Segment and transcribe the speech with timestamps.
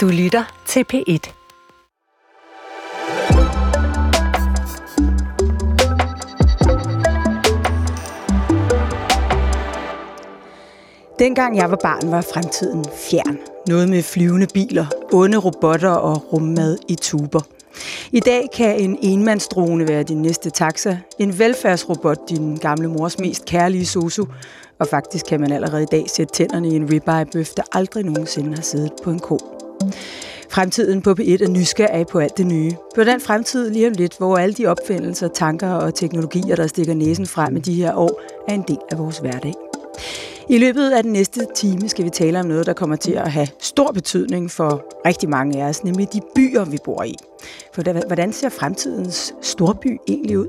[0.00, 1.32] Du lytter til P1.
[11.18, 13.38] Dengang jeg var barn, var fremtiden fjern.
[13.66, 17.40] Noget med flyvende biler, onde robotter og rummad i tuber.
[18.12, 23.44] I dag kan en enmandsdrone være din næste taxa, en velfærdsrobot din gamle mors mest
[23.44, 24.24] kærlige sosu,
[24.78, 28.54] og faktisk kan man allerede i dag sætte tænderne i en ribeye-bøf, der aldrig nogensinde
[28.54, 29.59] har siddet på en ko.
[30.50, 32.72] Fremtiden på P1 er nysgerrig på alt det nye.
[32.94, 36.94] På den fremtid lige om lidt, hvor alle de opfindelser, tanker og teknologier, der stikker
[36.94, 39.54] næsen frem i de her år, er en del af vores hverdag.
[40.48, 43.30] I løbet af den næste time skal vi tale om noget, der kommer til at
[43.32, 47.14] have stor betydning for rigtig mange af os, nemlig de byer, vi bor i.
[47.74, 50.48] For hvordan ser fremtidens storby egentlig ud?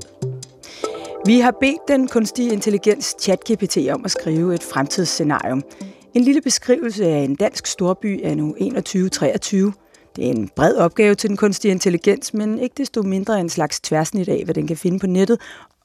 [1.26, 5.62] Vi har bedt den kunstige intelligens ChatGPT om at skrive et fremtidsscenarium.
[6.14, 9.72] En lille beskrivelse af en dansk storby er nu 2123.
[10.16, 13.80] Det er en bred opgave til den kunstige intelligens, men ikke desto mindre en slags
[13.80, 15.40] tværsnit af, hvad den kan finde på nettet,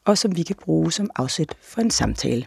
[0.06, 2.46] og som vi kan bruge som afsæt for en samtale.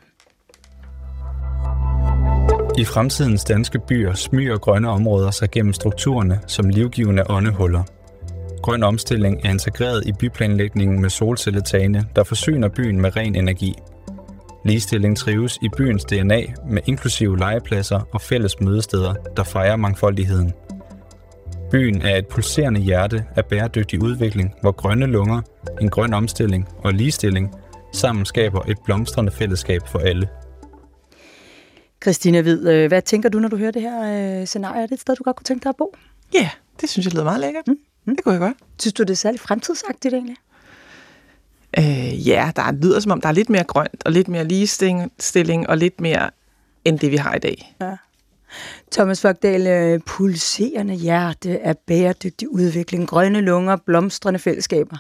[2.79, 7.83] I fremtidens danske byer smyger grønne områder sig gennem strukturerne som livgivende åndehuller.
[8.63, 13.75] Grøn omstilling er integreret i byplanlægningen med solcelletagene, der forsyner byen med ren energi.
[14.65, 20.53] Ligestilling trives i byens DNA med inklusive legepladser og fælles mødesteder, der fejrer mangfoldigheden.
[21.71, 25.41] Byen er et pulserende hjerte af bæredygtig udvikling, hvor grønne lunger,
[25.81, 27.55] en grøn omstilling og ligestilling
[27.93, 30.29] sammen skaber et blomstrende fællesskab for alle.
[32.03, 34.83] Christina Hvid, øh, hvad tænker du, når du hører det her øh, scenarie?
[34.83, 35.95] Er det et sted, du godt kunne tænke dig at bo?
[36.35, 37.69] Ja, yeah, det synes jeg lyder meget lækkert.
[37.69, 37.79] Mm.
[38.05, 38.17] Mm.
[38.17, 38.57] Det kunne jeg godt.
[38.81, 40.37] Synes du, det er særligt fremtidsagtigt egentlig?
[41.79, 45.69] Øh, ja, der lyder som om, der er lidt mere grønt, og lidt mere ligestilling,
[45.69, 46.31] og lidt mere
[46.85, 47.77] end det, vi har i dag.
[47.81, 47.97] Ja.
[48.93, 54.97] Thomas Fogdal, øh, pulserende hjerte af bæredygtig udvikling, grønne lunger, blomstrende fællesskaber.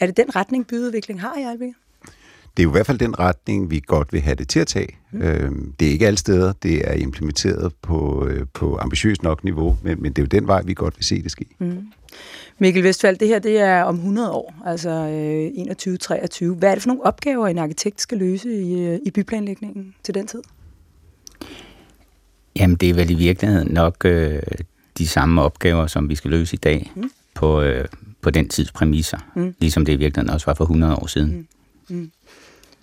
[0.00, 1.76] Er det den retning, byudvikling har i øjeblikket?
[2.56, 4.66] Det er jo i hvert fald den retning, vi godt vil have det til at
[4.66, 4.88] tage.
[5.12, 5.22] Mm.
[5.22, 9.76] Øhm, det er ikke alle steder, det er implementeret på, øh, på ambitiøst nok niveau,
[9.82, 11.46] men, men det er jo den vej, vi godt vil se det ske.
[11.58, 11.86] Mm.
[12.58, 16.58] Mikkel Vestfald, det her det er om 100 år, altså øh, 21-23.
[16.58, 20.14] Hvad er det for nogle opgaver, en arkitekt skal løse i, øh, i byplanlægningen til
[20.14, 20.42] den tid?
[22.56, 24.42] Jamen, det er vel i virkeligheden nok øh,
[24.98, 27.10] de samme opgaver, som vi skal løse i dag mm.
[27.34, 27.84] på, øh,
[28.20, 29.54] på den tids præmisser, mm.
[29.58, 31.30] ligesom det i virkeligheden også var for 100 år siden.
[31.36, 31.46] Mm.
[31.96, 32.10] Mm.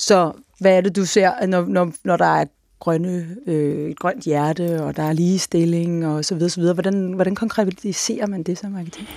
[0.02, 4.00] Så hvad er det, du ser, når, når, når der er et, grønne, øh, et
[4.00, 6.74] grønt hjerte, og der er ligestilling og så videre, så videre.
[6.74, 9.10] Hvordan, hvordan konkretiserer man det som arkitekt?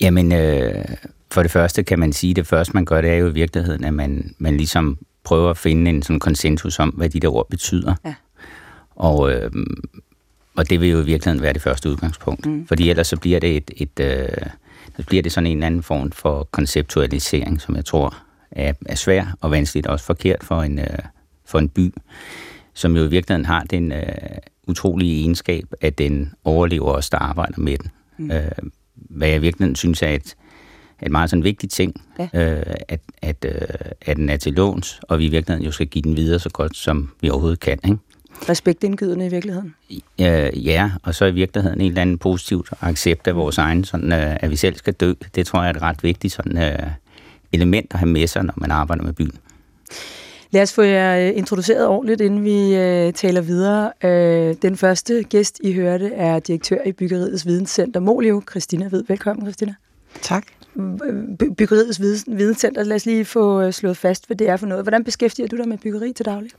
[0.00, 0.84] Jamen, øh,
[1.30, 3.32] for det første kan man sige, at det første, man gør, det er jo i
[3.32, 7.34] virkeligheden, at man, man ligesom prøver at finde en sådan konsensus om, hvad de der
[7.34, 7.94] ord betyder.
[8.04, 8.14] Ja.
[8.96, 9.50] Og, øh,
[10.56, 12.46] og det vil jo i virkeligheden være det første udgangspunkt.
[12.46, 12.66] Mm.
[12.66, 14.28] Fordi ellers så bliver det et, et øh,
[14.96, 18.23] så bliver det sådan en anden form for konceptualisering, som jeg tror
[18.54, 20.98] er, er svær og vanskeligt, også forkert for en, øh,
[21.44, 21.94] for en by,
[22.74, 24.02] som jo i virkeligheden har den øh,
[24.66, 27.90] utrolige egenskab, at den overlever os, der arbejder med den.
[28.18, 28.30] Mm.
[28.30, 28.50] Øh,
[28.94, 30.36] hvad jeg virkelig synes er et,
[31.02, 32.28] et meget sådan vigtigt ting, ja.
[32.34, 33.60] øh, at, at, øh,
[34.02, 36.50] at den er til låns, og vi i virkeligheden jo skal give den videre så
[36.50, 37.78] godt, som vi overhovedet kan.
[37.84, 37.98] Ikke?
[38.48, 39.74] Respektindgydende i virkeligheden?
[40.20, 44.12] Øh, ja, og så i virkeligheden en eller anden positiv accept af vores egen, sådan,
[44.12, 45.12] øh, at vi selv skal dø.
[45.34, 46.90] Det tror jeg er et ret vigtigt sådan, øh,
[47.54, 49.36] element at have med sig, når man arbejder med byen.
[50.50, 53.92] Lad os få jer øh, introduceret ordentligt, inden vi øh, taler videre.
[54.04, 59.04] Øh, den første gæst, I hørte, er direktør i Byggeriets Videnscenter Molio, Christina Ved.
[59.08, 59.74] Velkommen, Christina.
[60.22, 60.44] Tak.
[61.38, 64.84] By- Byggeriets Videnscenter, lad os lige få øh, slået fast, hvad det er for noget.
[64.84, 66.50] Hvordan beskæftiger du dig med byggeri til daglig?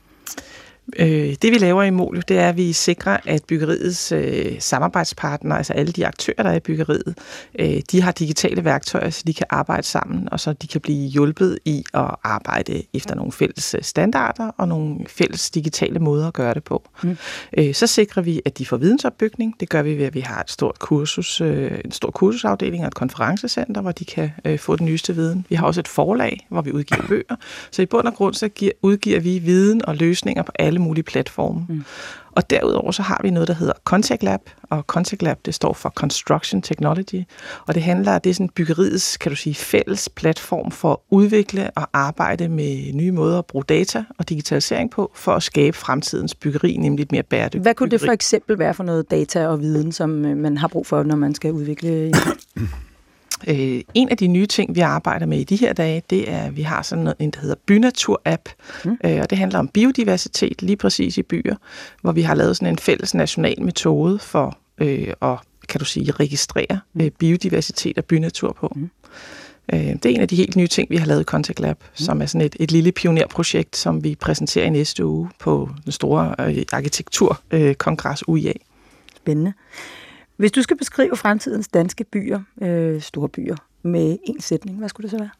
[0.98, 5.58] Øh, det vi laver i Molio, det er, at vi sikrer, at byggeriets øh, samarbejdspartnere,
[5.58, 7.18] altså alle de aktører, der er i byggeriet,
[7.58, 11.08] øh, de har digitale værktøjer, så de kan arbejde sammen, og så de kan blive
[11.08, 16.32] hjulpet i at arbejde efter nogle fælles øh, standarder og nogle fælles digitale måder at
[16.32, 16.88] gøre det på.
[17.02, 17.16] Mm.
[17.58, 19.54] Øh, så sikrer vi, at de får vidensopbygning.
[19.60, 22.88] Det gør vi ved, at vi har et stort kursus, øh, en stor kursusafdeling og
[22.88, 25.46] et konferencecenter, hvor de kan øh, få den nyeste viden.
[25.48, 27.36] Vi har også et forlag, hvor vi udgiver bøger.
[27.70, 30.84] Så i bund og grund så giver, udgiver vi viden og løsninger på alle alle
[30.84, 31.66] mulige platforme.
[31.68, 31.84] Mm.
[32.32, 35.72] Og derudover så har vi noget, der hedder Contact Lab, og Contact Lab, det står
[35.72, 37.24] for Construction Technology,
[37.66, 40.98] og det handler om, det er sådan byggeriets, kan du sige, fælles platform for at
[41.10, 45.76] udvikle og arbejde med nye måder at bruge data og digitalisering på, for at skabe
[45.76, 47.98] fremtidens byggeri, nemlig et mere bæredygtigt Hvad kunne byggeri.
[47.98, 51.02] det for eksempel være for noget data og viden, som øh, man har brug for,
[51.02, 52.12] når man skal udvikle
[53.48, 56.42] Øh, en af de nye ting, vi arbejder med i de her dage, det er,
[56.42, 58.48] at vi har sådan noget, en, der hedder Bynatur-app,
[58.84, 58.98] mm.
[59.04, 61.56] øh, og det handler om biodiversitet lige præcis i byer,
[62.02, 65.38] hvor vi har lavet sådan en fælles national metode for øh, at
[65.68, 67.00] kan du sige, registrere mm.
[67.00, 68.72] øh, biodiversitet og bynatur på.
[68.76, 68.90] Mm.
[69.72, 71.76] Øh, det er en af de helt nye ting, vi har lavet i Contact Lab,
[71.80, 71.86] mm.
[71.94, 75.92] som er sådan et, et lille pionerprojekt, som vi præsenterer i næste uge på den
[75.92, 78.52] store øh, arkitekturkongres øh, UIA.
[79.16, 79.52] Spændende.
[80.36, 85.04] Hvis du skal beskrive fremtidens danske byer, øh, store byer, med en sætning, hvad skulle
[85.04, 85.30] det så være?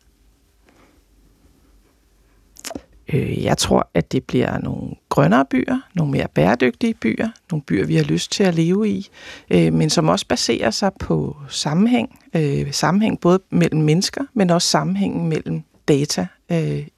[3.13, 7.87] Øh, jeg tror, at det bliver nogle grønnere byer, nogle mere bæredygtige byer, nogle byer,
[7.87, 9.09] vi har lyst til at leve i,
[9.51, 14.69] øh, men som også baserer sig på sammenhæng, øh, sammenhæng både mellem mennesker, men også
[14.69, 16.27] sammenhængen mellem data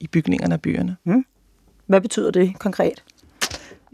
[0.00, 0.96] i bygningerne af byerne.
[1.04, 1.24] Mm.
[1.86, 3.04] Hvad betyder det konkret?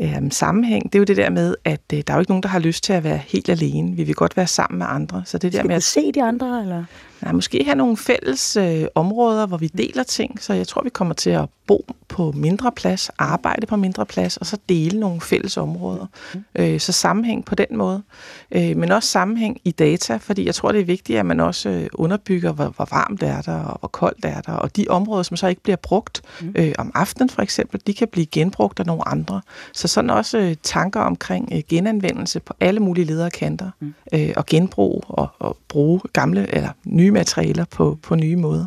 [0.01, 2.43] Øhm, sammenhæng, det er jo det der med, at øh, der er jo ikke nogen,
[2.43, 3.97] der har lyst til at være helt alene.
[3.97, 5.23] Vi vil godt være sammen med andre.
[5.27, 6.85] Så det der Skal med at se de andre, eller?
[7.25, 10.43] Nej, måske have nogle fælles øh, områder, hvor vi deler ting.
[10.43, 14.37] Så jeg tror, vi kommer til at bo på mindre plads, arbejde på mindre plads,
[14.37, 16.07] og så dele nogle fælles områder.
[16.35, 16.45] Mm.
[16.55, 18.03] Øh, så sammenhæng på den måde.
[18.51, 21.69] Øh, men også sammenhæng i data, fordi jeg tror, det er vigtigt, at man også
[21.69, 24.53] øh, underbygger, hvor, hvor varmt det er der, og hvor koldt det er der.
[24.53, 26.53] Og de områder, som så ikke bliver brugt mm.
[26.57, 29.41] øh, om aftenen for eksempel, de kan blive genbrugt af nogle andre.
[29.73, 33.95] Så sådan også øh, tanker omkring øh, genanvendelse på alle mulige ledere kanter, mm.
[34.15, 38.67] øh, og genbrug og, og bruge gamle eller nye materialer på, på nye måder.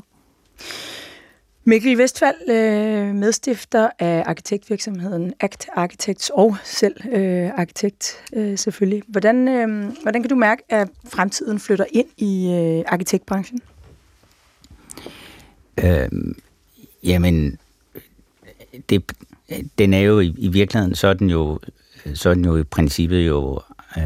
[1.64, 9.04] Mikkel Vestfald, øh, medstifter af arkitektvirksomheden Act Architects og selv øh, arkitekt øh, selvfølgelig.
[9.08, 13.60] Hvordan, øh, hvordan kan du mærke, at fremtiden flytter ind i øh, arkitektbranchen?
[15.84, 16.10] Øh,
[17.04, 17.58] jamen,
[18.90, 19.04] det,
[19.78, 21.60] den er jo i, i virkeligheden, så er den jo,
[22.14, 23.60] så er den jo i princippet jo,
[23.98, 24.04] øh,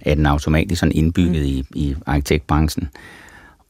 [0.00, 1.48] er den automatisk sådan indbygget mm.
[1.48, 2.88] i, i arkitektbranchen.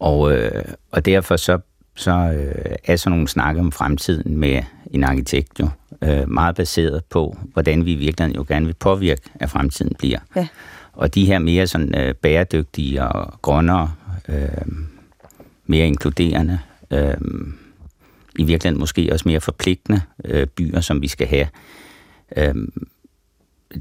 [0.00, 1.58] Og, øh, og derfor så
[1.94, 5.68] så øh, er sådan nogle snakke om fremtiden med en arkitekt jo
[6.02, 10.18] øh, meget baseret på, hvordan vi i virkeligheden jo gerne vil påvirke, at fremtiden bliver.
[10.36, 10.48] Ja.
[10.92, 13.92] Og de her mere sådan øh, bæredygtige og grønnere,
[14.28, 14.48] øh,
[15.66, 16.58] mere inkluderende,
[16.90, 17.14] øh,
[18.38, 21.46] i virkeligheden måske også mere forpligtende øh, byer, som vi skal have,
[22.36, 22.54] øh,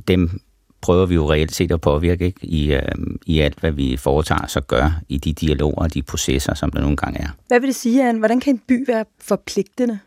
[0.07, 0.41] dem
[0.81, 2.45] prøver vi jo reelt set at påvirke ikke?
[2.45, 2.81] I, øh,
[3.25, 6.71] i alt, hvad vi foretager os og gør i de dialoger og de processer, som
[6.71, 7.27] der nogle gange er.
[7.47, 8.19] Hvad vil det sige, Anne?
[8.19, 9.99] Hvordan kan en by være forpligtende?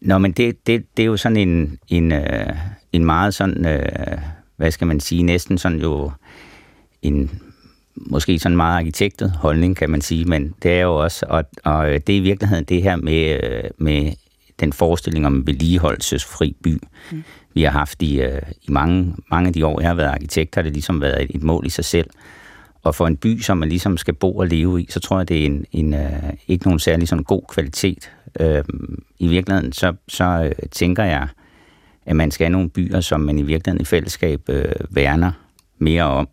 [0.00, 2.46] Nå, men det, det, det er jo sådan en, en, øh,
[2.92, 4.18] en meget sådan, øh,
[4.56, 6.10] hvad skal man sige, næsten sådan jo
[7.02, 7.30] en
[7.96, 11.86] måske sådan meget arkitektet holdning, kan man sige, men det er jo også, og, og
[11.86, 14.12] det er i virkeligheden det her med, øh, med
[14.60, 16.78] den forestilling om en vedligeholdelsesfri by.
[17.12, 17.24] Mm
[17.54, 20.54] vi har haft i, øh, i mange, mange af de år, jeg har været arkitekt,
[20.54, 22.10] har det ligesom været et, et mål i sig selv.
[22.82, 25.28] Og for en by, som man ligesom skal bo og leve i, så tror jeg,
[25.28, 28.10] det er en, en, øh, ikke nogen særlig sådan god kvalitet.
[28.40, 28.64] Øh,
[29.18, 31.28] I virkeligheden, så, så øh, tænker jeg,
[32.06, 35.32] at man skal have nogle byer, som man i virkeligheden i fællesskab øh, værner
[35.78, 36.28] mere om,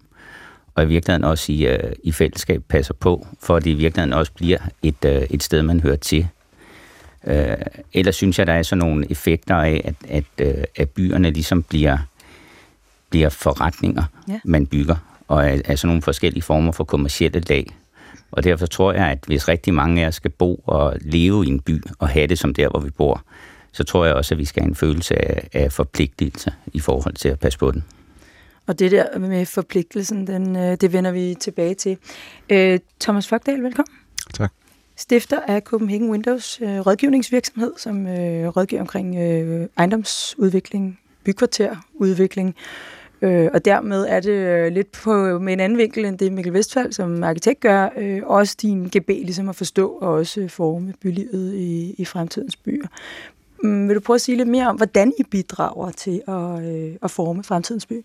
[0.75, 4.13] og i virkeligheden også i, øh, i fællesskab passer på, for at det i virkeligheden
[4.13, 6.27] også bliver et, øh, et sted, man hører til.
[7.27, 7.57] Øh,
[7.93, 11.63] ellers synes jeg, der er sådan nogle effekter af, at, at, øh, at byerne ligesom
[11.63, 11.97] bliver,
[13.09, 14.39] bliver forretninger, ja.
[14.45, 14.95] man bygger,
[15.27, 17.67] og er, er sådan nogle forskellige former for kommersielle lag.
[18.31, 21.49] Og derfor tror jeg, at hvis rigtig mange af os skal bo og leve i
[21.49, 23.23] en by og have det som der, hvor vi bor,
[23.71, 27.15] så tror jeg også, at vi skal have en følelse af, af forpligtelse i forhold
[27.15, 27.83] til at passe på den.
[28.67, 31.97] Og det der med forpligtelsen, den, øh, det vender vi tilbage til.
[32.49, 34.00] Øh, Thomas Fogdal, velkommen.
[35.01, 42.55] Stifter af Copenhagen Windows øh, rådgivningsvirksomhed, som øh, rådgiver omkring øh, ejendomsudvikling, bykvarterudvikling.
[43.21, 46.53] Øh, og dermed er det øh, lidt på, med en anden vinkel end det Mikkel
[46.53, 51.53] Vestfald som arkitekt gør, øh, også din GB ligesom at forstå og også forme bylivet
[51.55, 52.87] i, i fremtidens byer.
[53.63, 56.95] Mm, vil du prøve at sige lidt mere om, hvordan I bidrager til at, øh,
[57.03, 58.03] at forme fremtidens by?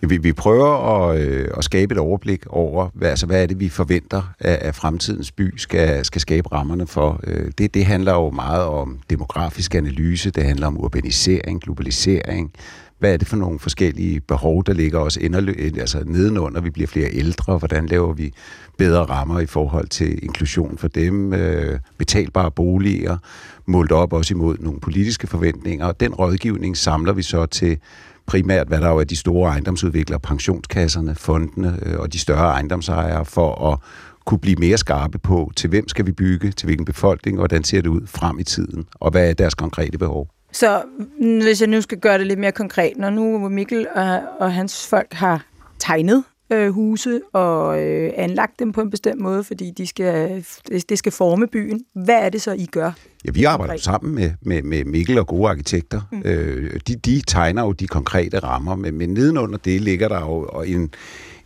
[0.00, 3.60] Vi, vi prøver at, øh, at skabe et overblik over, hvad, altså, hvad er det,
[3.60, 7.20] vi forventer, at, at fremtidens by skal, skal skabe rammerne for.
[7.24, 12.52] Øh, det, det handler jo meget om demografisk analyse, det handler om urbanisering, globalisering,
[12.98, 16.70] hvad er det for nogle forskellige behov, der ligger os inderlø- øh, altså nedenunder, vi
[16.70, 18.32] bliver flere ældre, hvordan laver vi
[18.78, 23.18] bedre rammer i forhold til inklusion for dem, øh, betalbare boliger,
[23.66, 27.78] målt op også imod nogle politiske forventninger, og den rådgivning samler vi så til
[28.26, 33.24] primært, hvad der jo er de store ejendomsudviklere, pensionskasserne, fondene øh, og de større ejendomsejere,
[33.24, 33.78] for at
[34.24, 37.64] kunne blive mere skarpe på, til hvem skal vi bygge, til hvilken befolkning, og hvordan
[37.64, 40.28] ser det ud frem i tiden, og hvad er deres konkrete behov.
[40.52, 40.82] Så
[41.20, 44.52] mm, hvis jeg nu skal gøre det lidt mere konkret, når nu Mikkel og, og
[44.52, 45.44] hans folk har
[45.78, 50.44] tegnet øh, huse og øh, anlagt dem på en bestemt måde, fordi de skal,
[50.88, 51.84] det skal forme byen.
[51.94, 52.92] Hvad er det så, I gør?
[53.24, 53.84] Ja, vi arbejder konkret?
[53.84, 56.00] sammen med, med, med Mikkel og gode arkitekter.
[56.12, 56.22] Mm.
[56.24, 60.62] Øh, de, de tegner jo de konkrete rammer, men, men nedenunder det ligger der jo
[60.66, 60.90] en,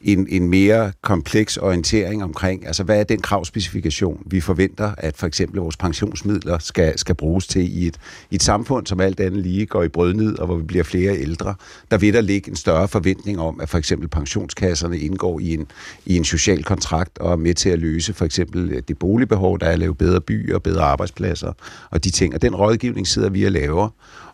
[0.00, 5.26] en, en mere kompleks orientering omkring, altså hvad er den kravspecifikation, vi forventer, at for
[5.26, 7.97] eksempel vores pensionsmidler skal, skal bruges til i et,
[8.30, 11.19] i et samfund, som alt andet lige går i brødnid, og hvor vi bliver flere
[11.19, 11.54] ældre.
[11.90, 15.66] Der vil der ligge en større forventning om, at for eksempel pensionskasserne indgår i en,
[16.07, 19.59] i en social kontrakt og er med til at løse for eksempel øh, det boligbehov,
[19.59, 21.52] der er at lave bedre byer, bedre arbejdspladser
[21.90, 22.35] og de ting.
[22.35, 23.88] Og den rådgivning sidder vi og laver,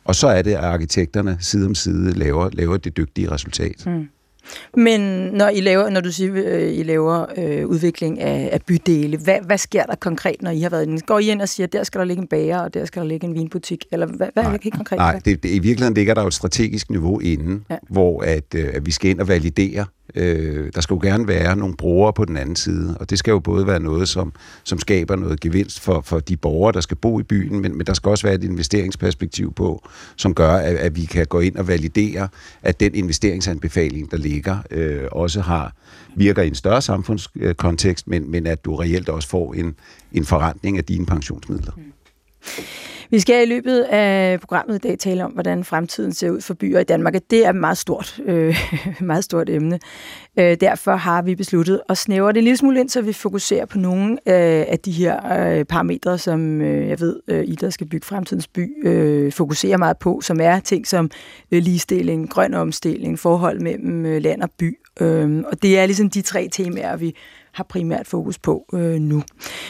[0.04, 3.86] og så er det, at arkitekterne side om side laver, laver det dygtige resultat.
[3.86, 4.08] Mm.
[4.76, 5.00] Men
[5.32, 9.38] når I laver, når du siger, øh, I laver øh, udvikling af, af bydele, hvad,
[9.46, 11.00] hvad sker der konkret, når I har været inde?
[11.00, 13.08] Går I ind og siger, der skal der ligge en bager, og der skal der
[13.08, 13.84] ligge en vinbutik?
[13.92, 14.98] Eller hvad, hvad nej, er det helt konkret?
[14.98, 17.76] Nej, det, det, i virkeligheden ligger der jo et strategisk niveau inden, ja.
[17.90, 19.86] hvor at, øh, at vi skal ind og validere
[20.16, 23.30] Øh, der skal jo gerne være nogle brugere på den anden side, og det skal
[23.30, 24.32] jo både være noget, som,
[24.64, 27.86] som skaber noget gevinst for, for de borgere, der skal bo i byen, men, men
[27.86, 31.56] der skal også være et investeringsperspektiv på, som gør, at, at vi kan gå ind
[31.56, 32.28] og validere,
[32.62, 35.72] at den investeringsanbefaling, der ligger, øh, også har
[36.16, 39.74] virker i en større samfundskontekst, men, men at du reelt også får en,
[40.12, 41.72] en forretning af dine pensionsmidler.
[41.76, 41.82] Mm.
[43.10, 46.54] Vi skal i løbet af programmet i dag tale om, hvordan fremtiden ser ud for
[46.54, 47.14] byer i Danmark.
[47.30, 48.56] Det er et meget stort, øh,
[49.00, 49.78] meget stort emne.
[50.38, 53.66] Øh, derfor har vi besluttet at snævre det en lille smule ind, så vi fokuserer
[53.66, 57.70] på nogle øh, af de her øh, parametre, som øh, jeg ved, øh, I, der
[57.70, 61.10] skal bygge fremtidens by, øh, fokuserer meget på, som er ting som
[61.52, 64.78] øh, ligestilling, grøn omstilling, forhold mellem øh, land og by.
[65.00, 67.14] Øh, og det er ligesom de tre temaer, vi
[67.52, 69.22] har primært fokus på øh, nu.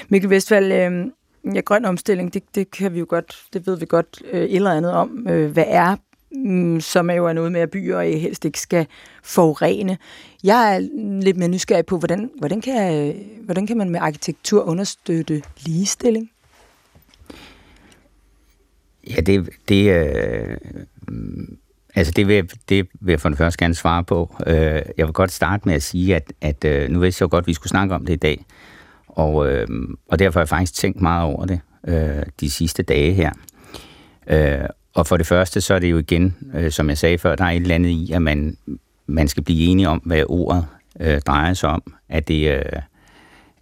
[0.09, 1.07] Mikkel Vestfald, øh,
[1.55, 4.57] Ja, grøn omstilling, det, det kan vi jo godt, det ved vi godt øh, et
[4.57, 5.97] eller andet om, øh, hvad er,
[6.47, 8.87] øh, som er jo noget med, at byer øh, helst ikke skal
[9.23, 9.99] forurene.
[10.45, 10.79] Jeg er
[11.23, 16.31] lidt mere nysgerrig på, hvordan, hvordan, kan, hvordan kan man med arkitektur understøtte ligestilling?
[19.11, 20.57] Ja, det, det, øh,
[21.95, 24.37] altså det, vil, det vil jeg for det første gerne svare på.
[24.47, 27.31] Øh, jeg vil godt starte med at sige, at, at øh, nu vidste jeg jo
[27.31, 28.45] godt, at vi skulle snakke om det i dag.
[29.17, 29.69] Og, øh,
[30.09, 33.33] og derfor har jeg faktisk tænkt meget over det øh, de sidste dage her.
[34.27, 37.35] Øh, og for det første, så er det jo igen, øh, som jeg sagde før,
[37.35, 38.57] der er et eller andet i, at man,
[39.07, 40.67] man skal blive enige om, hvad ordet
[41.01, 41.83] øh, drejer sig om.
[42.09, 42.81] Er det, øh,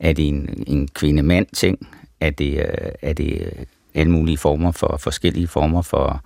[0.01, 1.89] er det en, en kvinde-mand-ting?
[2.21, 6.23] Er det, øh, er det øh, alle mulige former for forskellige former for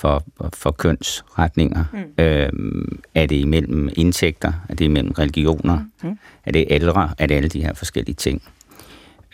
[0.00, 1.84] for, for kønsretninger?
[1.92, 2.24] Mm.
[2.24, 4.52] Øhm, er det imellem indtægter?
[4.68, 5.84] Er det imellem religioner?
[6.02, 6.18] Mm.
[6.44, 7.10] Er det ældre?
[7.18, 8.42] Er det alle de her forskellige ting?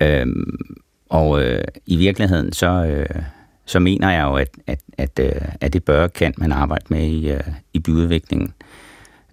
[0.01, 0.77] Øhm,
[1.09, 3.23] og øh, i virkeligheden, så, øh,
[3.65, 7.07] så mener jeg jo, at, at, at, øh, at det bør kan man arbejde med
[7.07, 7.41] i, øh,
[7.73, 8.53] i byudviklingen.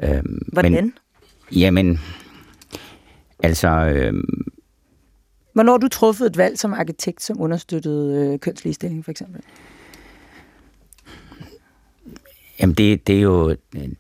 [0.04, 0.72] Øhm, Hvordan?
[0.72, 0.94] Men,
[1.52, 2.00] jamen,
[3.44, 3.70] altså...
[3.70, 4.14] Øh,
[5.54, 9.42] Hvornår du truffet et valg som arkitekt, som understøttede øh, kønsligestilling, for eksempel?
[12.64, 13.56] Jamen det, det er jo,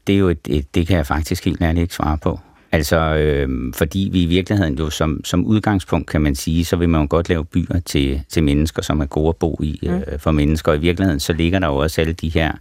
[0.07, 2.39] det, er jo et, et, det kan jeg faktisk helt ærligt ikke svare på.
[2.71, 6.89] Altså, øh, fordi vi i virkeligheden jo som, som udgangspunkt, kan man sige, så vil
[6.89, 9.89] man jo godt lave byer til, til mennesker, som er gode at bo i mm.
[9.89, 10.71] øh, for mennesker.
[10.71, 12.51] Og i virkeligheden, så ligger der jo også alle de her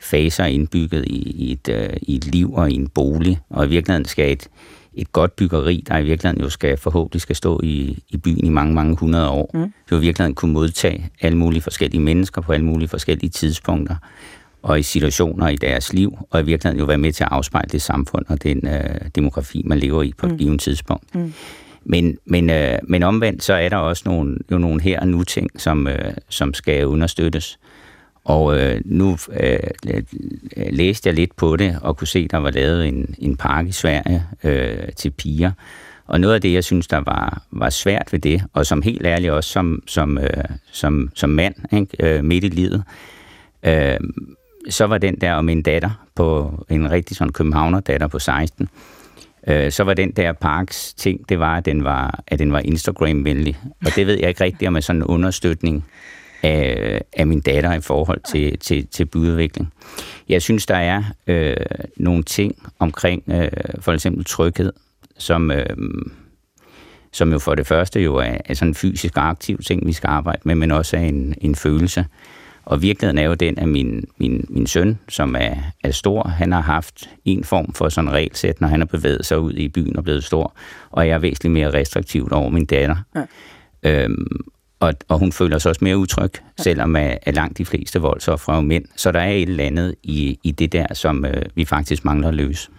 [0.00, 3.38] faser indbygget i, i, et, øh, i et liv og i en bolig.
[3.50, 4.48] Og i virkeligheden skal et,
[4.94, 8.48] et godt byggeri, der i virkeligheden jo skal forhåbentlig skal stå i, i byen i
[8.48, 9.72] mange, mange hundrede år, mm.
[9.90, 13.96] jo i virkeligheden kunne modtage alle mulige forskellige mennesker på alle mulige forskellige tidspunkter
[14.62, 17.68] og i situationer i deres liv, og i virkeligheden jo være med til at afspejle
[17.72, 20.38] det samfund og den øh, demografi, man lever i på et mm.
[20.38, 21.14] givet tidspunkt.
[21.14, 21.32] Mm.
[21.84, 25.24] Men, men, øh, men omvendt, så er der også nogle, jo nogle her og nu
[25.24, 27.58] ting, som, øh, som skal understøttes.
[28.24, 29.58] Og øh, nu øh,
[30.70, 33.72] læste jeg lidt på det, og kunne se, der var lavet en, en park i
[33.72, 35.52] Sverige øh, til piger.
[36.06, 39.06] Og noget af det, jeg synes, der var, var svært ved det, og som helt
[39.06, 42.82] ærligt også som, som, øh, som, som mand ikke, øh, midt i livet,
[43.62, 43.96] øh,
[44.70, 48.68] så var den der om min datter, på en rigtig sådan københavner datter på 16,
[49.46, 52.60] øh, så var den der Parks ting, det var, at den var, at den var
[52.60, 53.58] Instagram-venlig.
[53.86, 55.84] Og det ved jeg ikke rigtigt om er sådan en understøtning
[56.42, 59.72] af, af min datter i forhold til, til, til byudvikling.
[60.28, 61.56] Jeg synes, der er øh,
[61.96, 63.48] nogle ting omkring øh,
[63.80, 64.72] for eksempel tryghed,
[65.18, 65.66] som, øh,
[67.12, 70.08] som jo for det første jo er, er sådan en fysisk aktiv ting, vi skal
[70.08, 72.06] arbejde med, men også er en, en følelse.
[72.70, 76.52] Og virkeligheden er jo den, at min, min, min søn, som er, er stor, han
[76.52, 79.96] har haft en form for sådan regelsæt, når han har bevæget sig ud i byen
[79.96, 80.54] og blevet stor,
[80.90, 82.96] og jeg er væsentligt mere restriktivt over min datter.
[83.14, 83.24] Ja.
[83.82, 84.40] Øhm,
[84.80, 86.62] og, og hun føler sig også mere utryg, ja.
[86.62, 88.84] selvom er, er langt de fleste voldsoffer er mænd.
[88.96, 92.28] Så der er et eller andet i, i det der, som øh, vi faktisk mangler
[92.28, 92.70] at løse.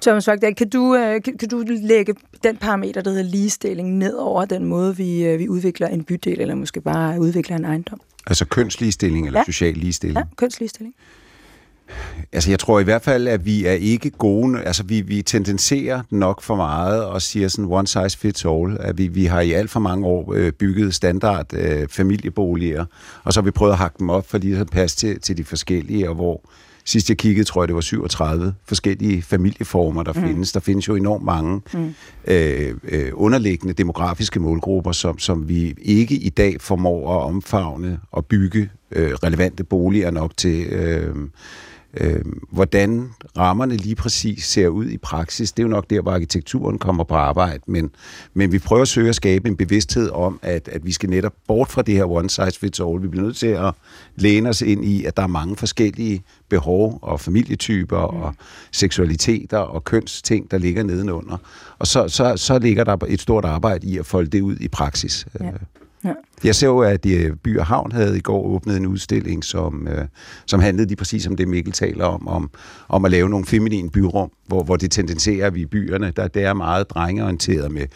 [0.00, 4.14] Thomas Vagdal, kan du, øh, kan, kan du lægge den parameter, der hedder ligestilling, ned
[4.14, 8.00] over den måde, vi, øh, vi udvikler en bydel, eller måske bare udvikler en ejendom?
[8.26, 9.44] Altså kønsligestilling eller ja.
[9.44, 10.18] social ligestilling?
[10.18, 10.94] Ja, kønsligestilling.
[12.32, 14.62] Altså, jeg tror i hvert fald, at vi er ikke gode.
[14.62, 18.76] Altså, vi, vi tendenserer nok for meget og siger sådan one size fits all.
[18.80, 22.84] At vi, vi har i alt for mange år øh, bygget standard øh, familieboliger,
[23.24, 25.36] og så har vi prøvet at hakke dem op for lige at passe til, til
[25.36, 26.40] de forskellige, og hvor
[26.86, 30.22] sidst jeg kiggede, tror jeg, det var 37 forskellige familieformer, der mm.
[30.22, 30.52] findes.
[30.52, 31.94] Der findes jo enormt mange mm.
[32.24, 38.26] øh, øh, underliggende demografiske målgrupper, som, som vi ikke i dag formår at omfavne og
[38.26, 40.66] bygge øh, relevante boliger nok til.
[40.66, 41.14] Øh,
[42.00, 46.12] Øh, hvordan rammerne lige præcis ser ud i praksis, det er jo nok der, hvor
[46.12, 47.90] arkitekturen kommer på arbejde, men,
[48.34, 51.32] men vi prøver at søge at skabe en bevidsthed om, at, at vi skal netop
[51.48, 53.02] bort fra det her one size fits all.
[53.02, 53.74] Vi bliver nødt til at
[54.16, 58.22] læne os ind i, at der er mange forskellige behov og familietyper mm.
[58.22, 58.34] og
[58.72, 61.36] seksualiteter og kønsting, der ligger nedenunder.
[61.78, 64.68] Og så, så, så ligger der et stort arbejde i at folde det ud i
[64.68, 65.26] praksis.
[65.40, 65.50] Ja.
[66.06, 66.12] Ja.
[66.44, 69.88] Jeg ser jo, at øh, By og Havn havde i går åbnet en udstilling, som,
[69.88, 70.04] øh,
[70.46, 72.50] som handlede lige præcis om det, Mikkel taler om, om,
[72.88, 76.28] om at lave nogle feminine byrum, hvor, hvor det tendenserer, at vi i byerne, der
[76.28, 77.86] det er meget drengeorienteret med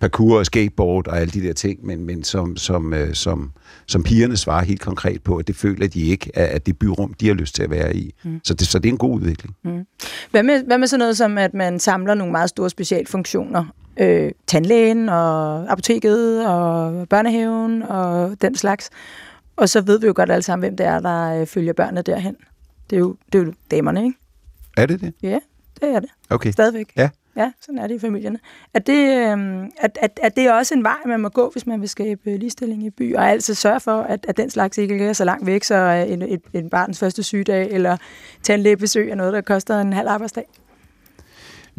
[0.00, 3.52] parkour og skateboard og alle de der ting, men, men som, som, øh, som,
[3.86, 7.26] som pigerne svarer helt konkret på, at det føler de ikke, at det byrum, de
[7.26, 8.14] har lyst til at være i.
[8.24, 8.40] Mm.
[8.44, 9.56] Så, det, så det er en god udvikling.
[9.64, 9.86] Mm.
[10.30, 13.64] Hvad, med, hvad med sådan noget som, at man samler nogle meget store specialfunktioner
[14.00, 18.90] øh, tandlægen og apoteket og børnehaven og den slags.
[19.56, 22.02] Og så ved vi jo godt alle sammen, hvem det er, der øh, følger børnene
[22.02, 22.36] derhen.
[22.90, 24.18] Det er jo, det er jo damerne, ikke?
[24.76, 25.14] Er det det?
[25.22, 25.38] Ja,
[25.80, 26.10] det er det.
[26.30, 26.50] Okay.
[26.50, 26.92] Stadigvæk.
[26.96, 27.10] Ja.
[27.36, 28.38] Ja, sådan er det i familierne.
[28.74, 31.66] Er det, øh, at, at, at det er også en vej, man må gå, hvis
[31.66, 34.96] man vil skabe ligestilling i by, og altså sørge for, at, at den slags ikke
[34.96, 35.74] ligger så langt væk, så
[36.08, 37.96] en, et, en barns første sygedag eller
[38.42, 40.44] tandlægebesøg er noget, der koster en halv arbejdsdag?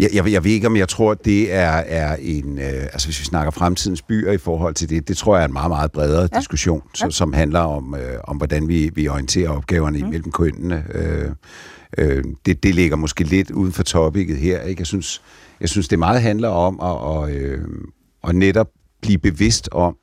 [0.02, 2.58] Jeg, jeg, jeg ved ikke, om jeg tror, det er, er en...
[2.58, 5.48] Øh, altså, hvis vi snakker fremtidens byer i forhold til det, det tror jeg er
[5.48, 6.40] en meget, meget bredere ja.
[6.40, 6.90] diskussion, ja.
[6.94, 10.06] Som, som handler om, øh, om hvordan vi, vi orienterer opgaverne mm.
[10.06, 10.86] imellem kønnene.
[10.94, 11.32] Øh,
[11.98, 14.62] øh, det, det ligger måske lidt uden for topicet her.
[14.62, 14.80] Ikke?
[14.80, 15.22] Jeg, synes,
[15.60, 17.68] jeg synes, det meget handler om at, og, øh,
[18.24, 18.68] at netop
[19.02, 19.96] blive bevidst om,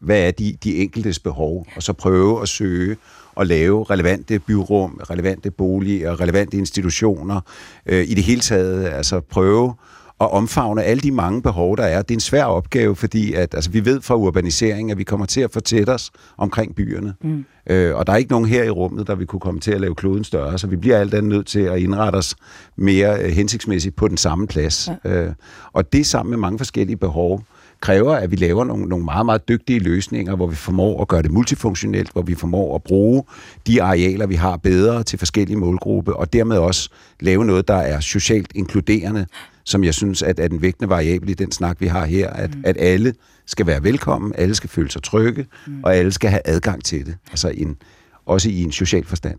[0.00, 2.96] hvad er de, de enkeltes behov, og så prøve at søge
[3.40, 7.40] at lave relevante byrum, relevante boliger, relevante institutioner,
[7.86, 9.74] øh, i det hele taget altså prøve
[10.22, 12.02] at omfavne alle de mange behov, der er.
[12.02, 15.26] Det er en svær opgave, fordi at, altså, vi ved fra urbanisering, at vi kommer
[15.26, 17.14] til at fortætte os omkring byerne.
[17.24, 17.44] Mm.
[17.70, 19.80] Øh, og der er ikke nogen her i rummet, der vi kunne komme til at
[19.80, 22.34] lave kloden større, så vi bliver alt andet nødt til at indrette os
[22.76, 24.88] mere øh, hensigtsmæssigt på den samme plads.
[25.04, 25.10] Ja.
[25.10, 25.32] Øh,
[25.72, 27.42] og det sammen med mange forskellige behov,
[27.82, 31.22] kræver, at vi laver nogle, nogle meget, meget dygtige løsninger, hvor vi formår at gøre
[31.22, 33.22] det multifunktionelt, hvor vi formår at bruge
[33.66, 36.90] de arealer, vi har bedre til forskellige målgrupper, og dermed også
[37.20, 39.26] lave noget, der er socialt inkluderende,
[39.64, 42.54] som jeg synes at, er den vægtende variabel i den snak, vi har her, at,
[42.54, 42.62] mm.
[42.64, 43.14] at alle
[43.46, 45.84] skal være velkommen, alle skal føle sig trygge, mm.
[45.84, 47.16] og alle skal have adgang til det.
[47.30, 47.76] Altså en,
[48.26, 49.38] også i en social forstand.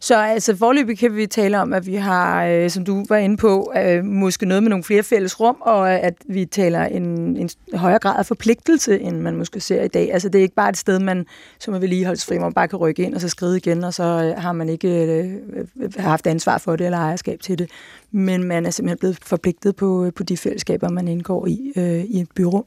[0.00, 3.36] Så altså forløbig kan vi tale om, at vi har, øh, som du var inde
[3.36, 7.50] på, øh, måske noget med nogle flere fælles rum, og at vi taler en, en
[7.74, 10.12] højere grad af forpligtelse, end man måske ser i dag.
[10.12, 11.26] Altså det er ikke bare et sted, man
[11.58, 14.42] som er vedligeholdsfri, man bare kan rykke ind og så skride igen, og så øh,
[14.42, 15.34] har man ikke øh,
[15.80, 17.70] øh haft ansvar for det eller ejerskab til det.
[18.10, 22.04] Men man er simpelthen blevet forpligtet på, øh, på de fællesskaber, man indgår i øh,
[22.04, 22.64] i et byrum.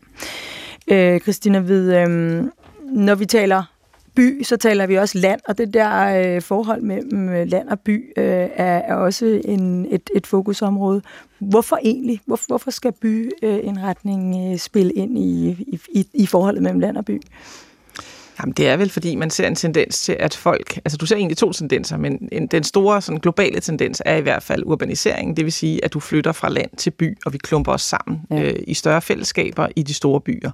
[0.91, 2.43] Øh, Christina, ved, øh,
[2.91, 3.63] når vi taler
[4.15, 7.79] by, så taler vi også land, og det der øh, forhold mellem øh, land og
[7.79, 11.01] by øh, er, er også en, et, et fokusområde.
[11.39, 12.21] Hvorfor egentlig?
[12.25, 15.49] Hvor, hvorfor skal byindretning øh, spille ind i,
[15.93, 17.21] i, i forholdet mellem land og by?
[18.39, 20.75] Jamen, det er vel, fordi man ser en tendens til, at folk...
[20.85, 24.21] Altså, du ser egentlig to tendenser, men en, den store sådan, globale tendens er i
[24.21, 25.37] hvert fald urbanisering.
[25.37, 28.21] Det vil sige, at du flytter fra land til by, og vi klumper os sammen
[28.31, 28.41] ja.
[28.41, 30.51] øh, i større fællesskaber i de store byer.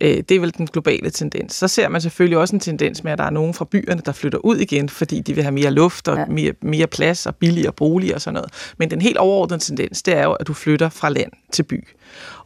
[0.00, 1.54] Øh, det er vel den globale tendens.
[1.54, 4.12] Så ser man selvfølgelig også en tendens med, at der er nogen fra byerne, der
[4.12, 6.24] flytter ud igen, fordi de vil have mere luft og ja.
[6.26, 8.52] mere, mere plads og billigere boliger og sådan noget.
[8.78, 11.84] Men den helt overordnede tendens, det er jo, at du flytter fra land til by.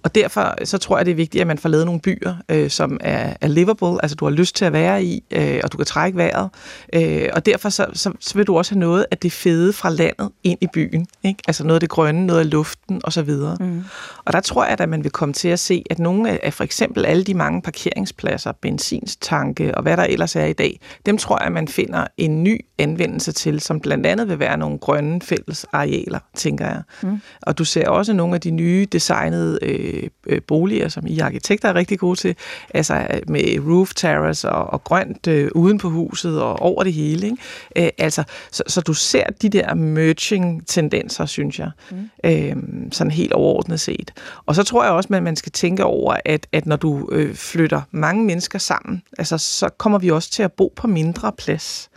[0.03, 2.71] Og derfor så tror jeg, det er vigtigt, at man får lavet nogle byer, øh,
[2.71, 5.77] som er, er livable, altså du har lyst til at være i, øh, og du
[5.77, 6.51] kan trække vejret.
[6.95, 9.91] Øh, og derfor så, så, så vil du også have noget af det fede fra
[9.91, 11.07] landet ind i byen.
[11.23, 11.43] Ikke?
[11.49, 13.31] Altså noget af det grønne, noget af luften osv.
[13.61, 13.85] Mm.
[14.25, 16.65] Og der tror jeg, at man vil komme til at se, at nogle af for
[16.65, 21.39] eksempel alle de mange parkeringspladser, benzinstanke og hvad der ellers er i dag, dem tror
[21.39, 25.21] jeg, at man finder en ny anvendelse til, som blandt andet vil være nogle grønne
[25.21, 26.83] fælles arealer, tænker jeg.
[27.03, 27.21] Mm.
[27.43, 31.69] Og du ser også nogle af de nye designede øh, øh, boliger, som I arkitekter
[31.69, 32.37] er rigtig gode til,
[32.75, 37.27] altså med roof terrace og, og grønt øh, uden på huset og over det hele.
[37.27, 37.37] Ikke?
[37.77, 42.11] Øh, altså, så, så du ser de der merging-tendenser, synes jeg, mm.
[42.25, 42.57] øh,
[42.93, 44.13] sådan helt overordnet set.
[44.47, 47.35] Og så tror jeg også, at man skal tænke over, at, at når du øh,
[47.35, 51.91] flytter mange mennesker sammen, altså, så kommer vi også til at bo på mindre plads.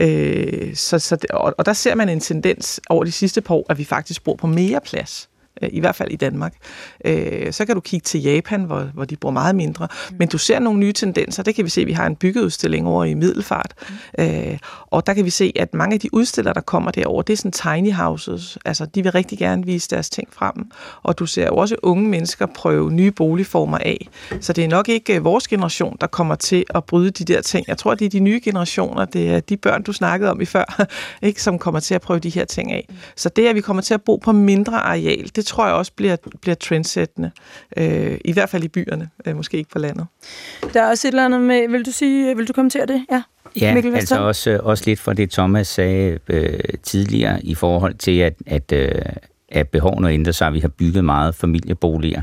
[0.00, 3.66] Øh, så, så, og, og der ser man en tendens over de sidste par år,
[3.68, 5.31] at vi faktisk bruger på mere plads øh,
[5.62, 6.54] i hvert fald i Danmark.
[7.04, 9.88] Øh, så kan du kigge til Japan, hvor, hvor de bruger meget mindre.
[10.10, 10.16] Mm.
[10.18, 11.42] Men du ser nogle nye tendenser.
[11.42, 13.74] Det kan vi se, vi har en byggeudstilling over i Middelfart.
[14.18, 14.24] Mm.
[14.24, 17.32] Øh, og der kan vi se, at mange af de udstillere, der kommer derover, det
[17.32, 18.58] er sådan tiny houses.
[18.64, 20.54] Altså, de vil rigtig gerne vise deres ting frem.
[21.02, 24.08] Og du ser jo også unge mennesker prøve nye boligformer af.
[24.40, 27.40] Så det er nok ikke øh, vores generation, der kommer til at bryde de der
[27.40, 27.68] ting.
[27.68, 30.44] Jeg tror, det er de nye generationer, det er de børn, du snakkede om i
[30.44, 30.86] før,
[31.22, 32.88] ikke, som kommer til at prøve de her ting af.
[33.16, 35.92] Så det, at vi kommer til at bo på mindre areal, det tror jeg også
[35.96, 37.30] bliver, bliver trendsættende.
[37.76, 40.06] Øh, I hvert fald i byerne, øh, måske ikke på landet.
[40.74, 43.06] Der er også et eller andet med, vil du sige, vil du kommentere det?
[43.10, 43.22] Ja.
[43.60, 48.18] Ja, Mikkel altså også, også lidt for det, Thomas sagde øh, tidligere i forhold til,
[48.18, 49.02] at, at, øh,
[49.48, 50.52] at behovene ændrer sig.
[50.52, 52.22] Vi har bygget meget familieboliger.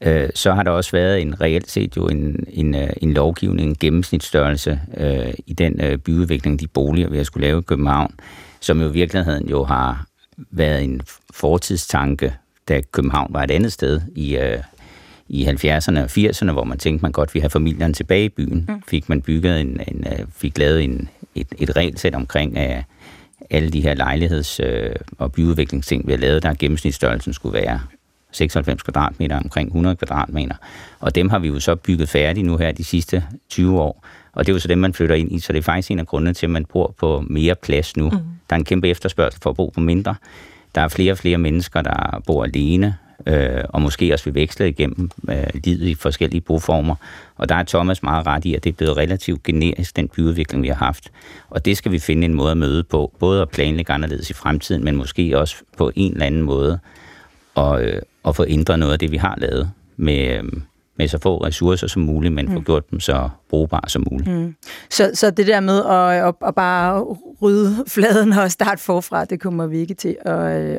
[0.00, 3.68] Øh, så har der også været en reelt set jo en, en, øh, en lovgivning,
[3.68, 8.14] en gennemsnitsstørrelse øh, i den øh, byudvikling, de boliger, vi har skulle lave i København,
[8.60, 10.05] som jo i virkeligheden jo har
[10.36, 11.00] været en
[11.34, 12.34] fortidstanke,
[12.68, 14.58] da København var et andet sted i, øh,
[15.28, 18.64] i 70'erne og 80'erne, hvor man tænkte, man godt ville have familierne tilbage i byen,
[18.68, 18.82] mm.
[18.88, 22.84] fik man bygget en, en øh, fik lavet en, et, et regelsæt omkring af
[23.50, 27.80] alle de her lejligheds- øh, og byudviklingsting, vi har lavet, der gennemsnitsstørrelsen skulle være
[28.30, 30.54] 96 kvadratmeter, omkring 100 kvadratmeter.
[31.00, 34.04] Og dem har vi jo så bygget færdige nu her de sidste 20 år.
[34.36, 35.98] Og det er jo så dem, man flytter ind i, så det er faktisk en
[35.98, 38.10] af grundene til, at man bor på mere plads nu.
[38.10, 38.18] Mm.
[38.50, 40.14] Der er en kæmpe efterspørgsel for at bo på mindre.
[40.74, 42.96] Der er flere og flere mennesker, der bor alene,
[43.26, 46.94] øh, og måske også vil veksle igennem øh, livet i forskellige boformer.
[47.36, 50.62] Og der er Thomas meget ret i, at det er blevet relativt generisk, den byudvikling,
[50.62, 51.10] vi har haft.
[51.50, 54.32] Og det skal vi finde en måde at møde på, både at planlægge anderledes i
[54.32, 56.78] fremtiden, men måske også på en eller anden måde
[57.56, 60.42] at, øh, at få ændret noget af det, vi har lavet med, øh,
[60.98, 62.52] med så få ressourcer som muligt, men mm.
[62.52, 64.30] få gjort dem så brugbare som muligt.
[64.30, 64.54] Mm.
[64.90, 69.40] Så, så det der med at, at, at bare rydde fladen og starte forfra, det
[69.40, 70.34] kommer vi ikke til at,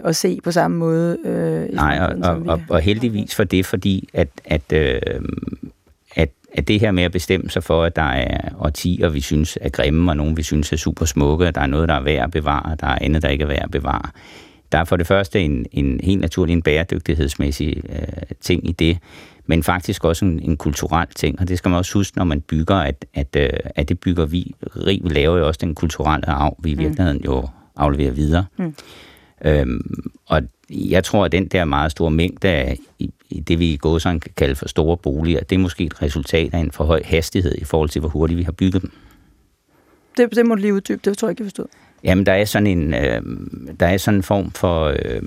[0.05, 1.17] at se på samme måde.
[1.25, 5.01] Øh, Nej, og, og, og, og heldigvis for det, fordi at, at, øh,
[6.15, 9.57] at, at det her med at bestemme sig for, at der er årtier, vi synes
[9.61, 12.23] er grimme, og nogle vi synes er super smukke, der er noget, der er værd
[12.23, 14.09] at bevare, der er andet, der ikke er værd at bevare.
[14.71, 18.97] Der er for det første en, en helt naturlig en bæredygtighedsmæssig øh, ting i det,
[19.47, 22.41] men faktisk også en, en kulturel ting, og det skal man også huske, når man
[22.41, 24.55] bygger, at, at, øh, at det bygger vi,
[24.85, 26.79] vi laver jo også den kulturelle arv, vi i mm.
[26.79, 28.45] virkeligheden jo afleverer videre.
[28.57, 28.75] Mm.
[29.45, 32.77] Øhm, og jeg tror, at den der meget store mængde af
[33.47, 36.59] det, vi i gåsøjne kan kalde for store boliger, det er måske et resultat af
[36.59, 38.91] en for høj hastighed i forhold til, hvor hurtigt vi har bygget dem.
[40.17, 41.65] Det, det må du lige uddybe, det tror jeg ikke, jeg forstod.
[42.03, 43.21] Jamen, der er sådan en, øh,
[43.79, 45.21] der er sådan en form for øh,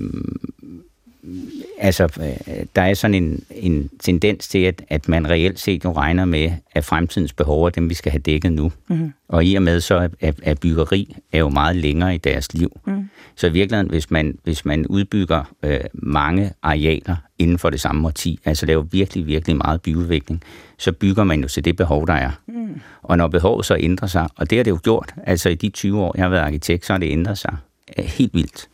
[1.77, 5.91] altså, øh, der er sådan en, en tendens til, at, at man reelt set jo
[5.91, 8.71] regner med, at fremtidens behov er dem, vi skal have dækket nu.
[8.87, 9.13] Mm-hmm.
[9.27, 12.79] Og i og med så, at, at byggeri er jo meget længere i deres liv.
[12.87, 13.09] Mm.
[13.35, 18.07] Så i virkeligheden, hvis man, hvis man udbygger øh, mange arealer inden for det samme
[18.07, 20.43] årti, altså laver virkelig, virkelig meget byudvikling,
[20.77, 22.31] så bygger man jo til det behov, der er.
[22.47, 22.81] Mm.
[23.01, 25.69] Og når behovet så ændrer sig, og det har det jo gjort, altså i de
[25.69, 27.57] 20 år, jeg har været arkitekt, så har det ændret sig
[27.97, 28.67] helt vildt.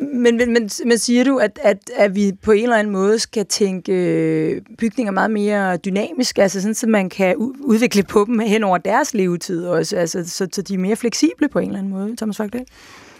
[0.00, 3.18] Men, men, men, men siger du, at, at, at vi på en eller anden måde
[3.18, 8.38] skal tænke øh, bygninger meget mere dynamisk, altså sådan, så man kan udvikle på dem
[8.38, 11.78] hen over deres levetid også, altså, så, så de er mere fleksible på en eller
[11.78, 12.64] anden måde, Thomas Fogdal?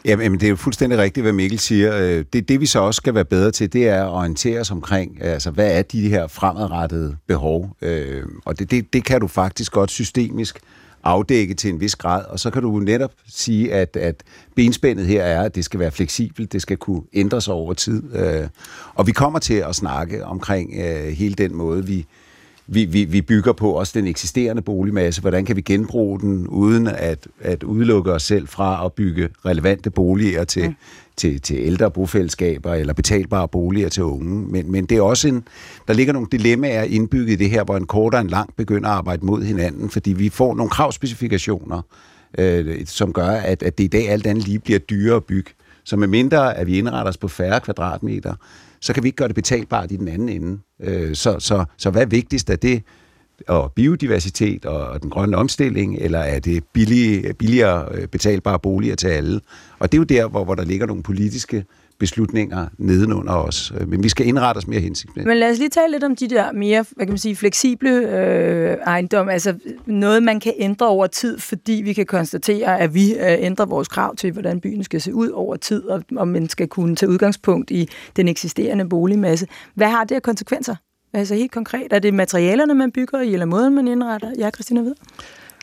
[0.04, 1.98] Jamen, det er jo fuldstændig rigtigt, hvad Mikkel siger.
[1.98, 4.70] Øh, det, det vi så også skal være bedre til, det er at orientere os
[4.70, 7.76] omkring, altså hvad er de her fremadrettede behov?
[7.82, 10.58] Øh, og det, det, det kan du faktisk godt systemisk
[11.04, 14.22] afdække til en vis grad, og så kan du netop sige, at, at
[14.54, 18.14] benspændet her er, at det skal være fleksibelt, det skal kunne ændre sig over tid.
[18.14, 18.48] Øh,
[18.94, 22.06] og vi kommer til at snakke omkring øh, hele den måde, vi,
[22.66, 25.20] vi, vi, vi bygger på, også den eksisterende boligmasse.
[25.20, 29.90] Hvordan kan vi genbruge den, uden at, at udelukke os selv fra at bygge relevante
[29.90, 30.74] boliger til, mm
[31.16, 34.46] til, til ældre bofællesskaber eller betalbare boliger til unge.
[34.48, 35.48] Men, men det er også en,
[35.88, 38.88] der ligger nogle dilemmaer indbygget i det her, hvor en kort og en lang begynder
[38.88, 41.82] at arbejde mod hinanden, fordi vi får nogle kravspecifikationer,
[42.38, 45.50] øh, som gør, at, at det i dag alt andet lige bliver dyrere at bygge.
[45.84, 48.34] Så med mindre, at vi indretter os på færre kvadratmeter,
[48.84, 50.58] så kan vi ikke gøre det betalbart i den anden ende.
[50.80, 52.50] Øh, så, så, så hvad er vigtigst?
[52.50, 52.82] af det
[53.48, 59.08] og biodiversitet og den grønne omstilling, eller er det billige, billigere øh, betalbare boliger til
[59.08, 59.40] alle?
[59.78, 61.64] Og det er jo der, hvor, hvor der ligger nogle politiske
[61.98, 63.72] beslutninger nedenunder os.
[63.80, 65.28] Øh, men vi skal indrette os mere hensigtsmæssigt.
[65.28, 67.90] Men lad os lige tale lidt om de der mere hvad kan man sige, fleksible
[67.90, 69.54] øh, ejendom, altså
[69.86, 73.88] noget, man kan ændre over tid, fordi vi kan konstatere, at vi øh, ændrer vores
[73.88, 77.10] krav til, hvordan byen skal se ud over tid, og om man skal kunne tage
[77.10, 79.46] udgangspunkt i den eksisterende boligmasse.
[79.74, 80.76] Hvad har det af konsekvenser?
[81.12, 84.32] Altså helt konkret, er det materialerne, man bygger i, eller måden, man indretter?
[84.38, 84.94] Ja, Christina ved.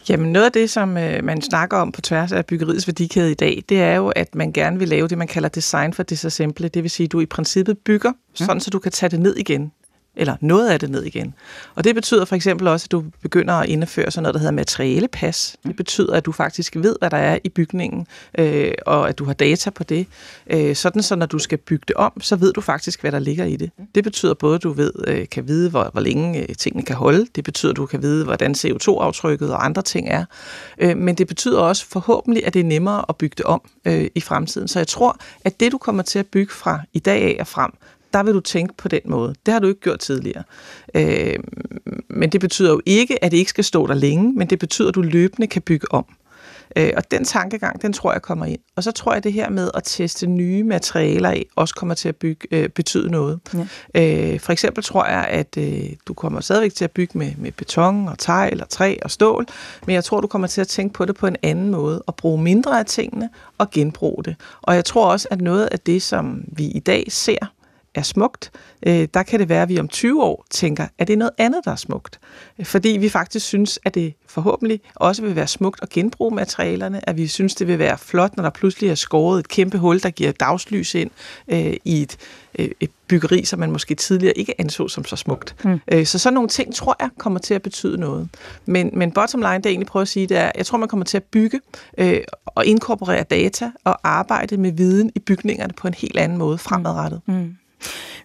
[0.10, 3.34] Jamen noget af det, som øh, man snakker om på tværs af byggeriets værdikæde i
[3.34, 6.68] dag, det er jo, at man gerne vil lave det, man kalder design for disassemble.
[6.68, 9.36] Det vil sige, at du i princippet bygger, sådan så du kan tage det ned
[9.36, 9.72] igen
[10.16, 11.34] eller noget af det ned igen.
[11.76, 14.52] Og det betyder for eksempel også, at du begynder at indføre sådan noget, der hedder
[14.52, 15.58] materialepas.
[15.68, 19.26] Det betyder, at du faktisk ved, hvad der er i bygningen, øh, og at du
[19.26, 20.08] har data på det.
[20.48, 23.20] Øh, sådan så når du skal bygge det om, så ved du faktisk, hvad der
[23.20, 23.72] ligger i det.
[23.96, 26.96] Det betyder både, at du ved, øh, kan vide, hvor, hvor længe øh, tingene kan
[26.96, 27.28] holde.
[27.36, 30.26] Det betyder, at du kan vide, hvordan CO2-aftrykket og andre ting er.
[30.78, 34.08] Øh, men det betyder også forhåbentlig, at det er nemmere at bygge det om øh,
[34.16, 34.68] i fremtiden.
[34.68, 37.48] Så jeg tror, at det, du kommer til at bygge fra i dag af og
[37.48, 37.72] frem,
[38.14, 39.36] der vil du tænke på den måde.
[39.46, 40.44] Det har du ikke gjort tidligere.
[40.96, 41.40] Øh,
[42.10, 44.90] men det betyder jo ikke, at det ikke skal stå der længe, men det betyder,
[44.90, 46.06] at du løbende kan bygge om.
[46.76, 48.60] Øh, og den tankegang, den tror jeg kommer ind.
[48.76, 52.10] Og så tror jeg, det her med at teste nye materialer af, også kommer til
[52.10, 53.40] at bygge, øh, betyde noget.
[53.96, 54.34] Ja.
[54.34, 57.52] Øh, for eksempel tror jeg, at øh, du kommer stadigvæk til at bygge med, med
[57.52, 59.46] beton og tegl og træ og stål,
[59.86, 62.16] men jeg tror, du kommer til at tænke på det på en anden måde, og
[62.16, 64.36] bruge mindre af tingene og genbruge det.
[64.62, 67.52] Og jeg tror også, at noget af det, som vi i dag ser,
[67.96, 68.52] er smukt,
[68.88, 71.32] øh, der kan det være, at vi om 20 år tænker, at det er noget
[71.38, 72.20] andet, der er smukt.
[72.64, 77.18] Fordi vi faktisk synes, at det forhåbentlig også vil være smukt at genbruge materialerne, at
[77.18, 80.10] vi synes, det vil være flot, når der pludselig er skåret et kæmpe hul, der
[80.10, 81.12] giver dagslys ind
[81.48, 82.18] øh, i et,
[82.60, 85.56] øh, et byggeri, som man måske tidligere ikke anså som så smukt.
[85.66, 85.80] Mm.
[85.92, 88.30] Øh, så sådan nogle ting, tror jeg, kommer til at betyde noget.
[88.66, 90.90] Men, men bottom line, det jeg egentlig prøver at sige, det er, jeg tror, man
[90.90, 91.60] kommer til at bygge
[91.98, 96.58] øh, og inkorporere data og arbejde med viden i bygningerne på en helt anden måde
[96.58, 97.22] fremadrettet.
[97.26, 97.56] Mm.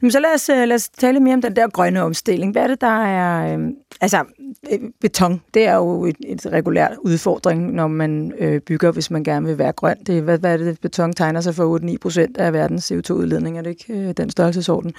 [0.01, 2.53] Men så lad os, øh, lad os tale mere om den der grønne omstilling.
[2.53, 3.59] Hvad er det, der er...
[3.59, 3.69] Øh,
[4.01, 4.25] altså,
[4.73, 9.25] øh, beton, det er jo et, et regulært udfordring, når man øh, bygger, hvis man
[9.25, 9.97] gerne vil være grøn.
[10.07, 13.63] Det, hvad, hvad er det, beton tegner sig for 8-9 procent af verdens CO2-udledning, er
[13.63, 14.93] det ikke øh, den størrelsesorden?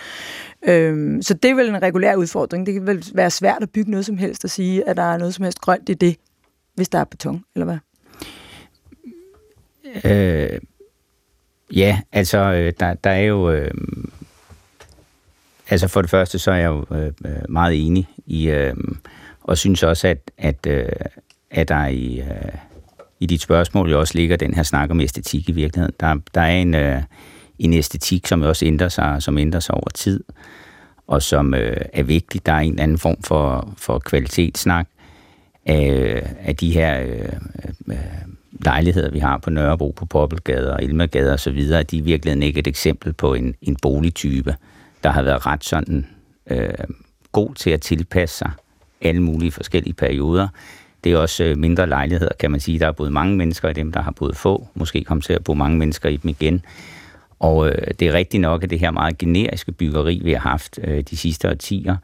[0.67, 2.65] Øh, så det er vel en regulær udfordring.
[2.65, 5.17] Det kan vel være svært at bygge noget som helst og sige, at der er
[5.17, 6.17] noget som helst grønt i det,
[6.76, 7.78] hvis der er beton, eller hvad?
[10.12, 10.60] Øh,
[11.76, 13.52] ja, altså, øh, der, der er jo...
[13.52, 13.72] Øh,
[15.69, 18.73] Altså for det første, så er jeg jo øh, øh, meget enig i, øh,
[19.43, 20.89] og synes også, at, at, øh,
[21.51, 22.51] at der i, øh,
[23.19, 25.95] i dit spørgsmål jo også ligger den her snak om æstetik i virkeligheden.
[25.99, 27.01] Der, der er en, øh,
[27.60, 30.23] en æstetik, som også ændrer sig, som ændrer sig over tid,
[31.08, 32.45] og som øh, er vigtig.
[32.45, 34.88] Der er en eller anden form for, for kvalitetssnak
[35.65, 37.97] af, af de her øh, øh, øh
[38.65, 42.43] lejligheder, vi har på Nørrebro, på Poppelgade og Elmegade og så videre, de er virkelig
[42.43, 44.56] ikke et eksempel på en, en boligtype,
[45.03, 46.07] der har været ret sådan
[46.49, 46.69] øh,
[47.31, 48.51] god til at tilpasse sig
[49.01, 50.47] alle mulige forskellige perioder.
[51.03, 52.79] Det er også øh, mindre lejligheder, kan man sige.
[52.79, 54.67] Der er både mange mennesker i dem, der har boet få.
[54.75, 56.65] Måske kommer til at bo mange mennesker i dem igen.
[57.39, 60.79] Og øh, det er rigtigt nok, at det her meget generiske byggeri, vi har haft
[60.83, 61.97] øh, de sidste årtier,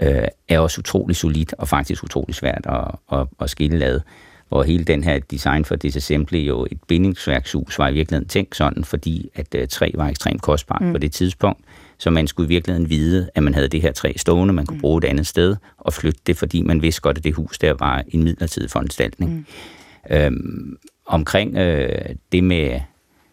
[0.00, 4.00] øh, er også utrolig solidt og faktisk utrolig svært at, at, at skille ad.
[4.48, 8.84] Hvor hele den her design for disassembly jo et bindingsværkshus var i virkeligheden tænkt sådan,
[8.84, 10.92] fordi at øh, træ var ekstremt kostbart mm.
[10.92, 11.60] på det tidspunkt.
[11.98, 14.76] Så man skulle i virkeligheden vide, at man havde det her træ stående, man kunne
[14.76, 14.80] mm.
[14.80, 17.74] bruge et andet sted og flytte det, fordi man vidste godt, at det hus der
[17.78, 19.32] var en midlertidig foranstaltning.
[19.32, 20.16] Mm.
[20.16, 22.80] Øhm, omkring øh, det med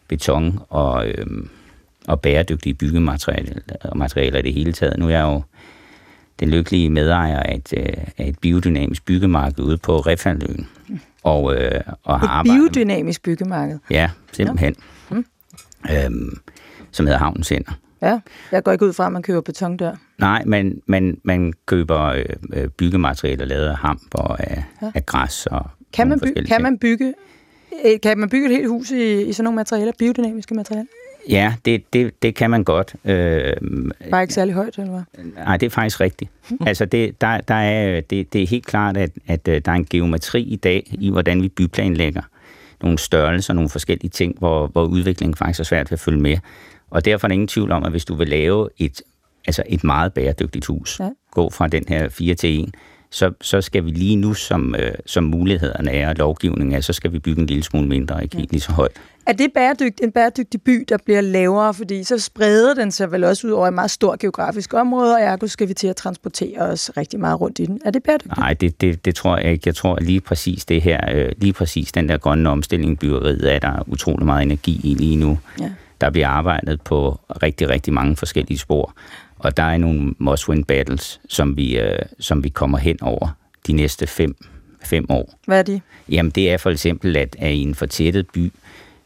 [0.08, 1.26] beton og, øh,
[2.08, 3.60] og bæredygtige byggematerialer
[3.94, 4.98] materialer i det hele taget.
[4.98, 5.42] Nu er jeg jo
[6.40, 10.68] den lykkelige medejer af et, øh, af et biodynamisk byggemarked ude på Refaløen.
[10.88, 11.00] Mm.
[11.22, 13.78] Og, øh, og har et arbejdet, biodynamisk byggemarked?
[13.90, 14.76] Ja, simpelthen.
[15.10, 15.16] Ja.
[15.16, 15.26] Mm.
[15.90, 16.38] Øhm,
[16.90, 17.72] som hedder Havnens Center.
[18.04, 18.20] Ja,
[18.52, 19.96] jeg går ikke ud fra, at man køber beton der.
[20.18, 24.90] Nej, men man, man køber øh, øh, byggematerialer lavet af hamp og af, ja.
[24.94, 27.14] af græs og kan man, by- kan man bygge
[27.84, 30.86] øh, kan man bygge et helt hus i, i sådan nogle materialer, biodynamiske materialer?
[31.28, 32.94] Ja, det, det, det kan man godt.
[33.04, 33.52] Øh,
[34.10, 35.24] Bare ikke særlig højt, eller hvad?
[35.44, 36.30] Nej, det er faktisk rigtigt.
[36.66, 39.84] altså, det, der, der er, det, det er helt klart, at, at der er en
[39.90, 42.22] geometri i dag i, hvordan vi byplanlægger
[42.82, 46.36] nogle størrelser, nogle forskellige ting, hvor, hvor udviklingen faktisk er svært ved at følge med.
[46.90, 49.02] Og derfor er der ingen tvivl om, at hvis du vil lave et,
[49.46, 51.08] altså et meget bæredygtigt hus, ja.
[51.30, 52.74] gå fra den her 4 til 1,
[53.14, 56.92] så, så skal vi lige nu, som, øh, som mulighederne er og lovgivningen er, så
[56.92, 58.44] skal vi bygge en lille smule mindre, ikke ja.
[58.50, 58.92] lige så højt.
[59.26, 63.24] Er det bæredygt, en bæredygtig by, der bliver lavere, fordi så spreder den sig vel
[63.24, 66.58] også ud over et meget stort geografisk område, og ergo skal vi til at transportere
[66.58, 67.80] os rigtig meget rundt i den.
[67.84, 68.36] Er det bæredygtigt?
[68.36, 69.62] Nej, det, det, det tror jeg ikke.
[69.66, 73.58] Jeg tror lige præcis det her, øh, lige præcis den der grønne omstilling byggeriet, er
[73.58, 75.38] der utrolig meget energi i lige nu.
[75.60, 75.70] Ja.
[76.04, 78.94] Der bliver arbejdet på rigtig, rigtig mange forskellige spor.
[79.38, 83.28] Og der er nogle must-win battles, som vi, øh, som vi kommer hen over
[83.66, 84.36] de næste fem,
[84.82, 85.38] fem år.
[85.46, 85.80] Hvad er de?
[86.08, 88.52] Jamen, det er for eksempel, at, at i en fortættet by,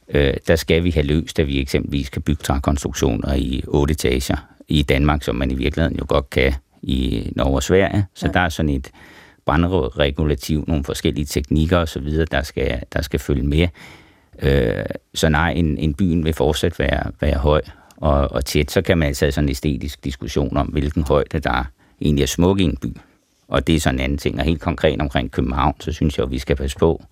[0.09, 4.37] øh, der skal vi have løst, at vi eksempelvis kan bygge trækonstruktioner i otte etager
[4.69, 8.07] i Danmark, som man i virkeligheden jo godt kan i Norge og Sverige.
[8.15, 8.33] Så ja.
[8.33, 8.91] der er sådan et
[9.47, 13.69] brandregulativ, nogle forskellige teknikker osv., der skal, der skal følge med.
[14.43, 17.63] Øh, så nej, en, en byen vil fortsat være, være høj
[17.97, 18.71] og, og tæt.
[18.71, 21.65] Så kan man altså have sådan en æstetisk diskussion om, hvilken højde der
[22.01, 22.97] egentlig er smuk i en by.
[23.49, 24.39] Og det er sådan en anden ting.
[24.39, 27.05] Og helt konkret omkring København, så synes jeg, at vi skal passe på,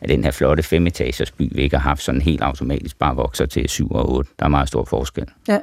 [0.00, 3.46] at den her flotte femetagers by, vi ikke har haft sådan helt automatisk bare vokser
[3.46, 4.30] til 7 og 8.
[4.38, 5.26] Der er meget stor forskel.
[5.48, 5.58] Ja.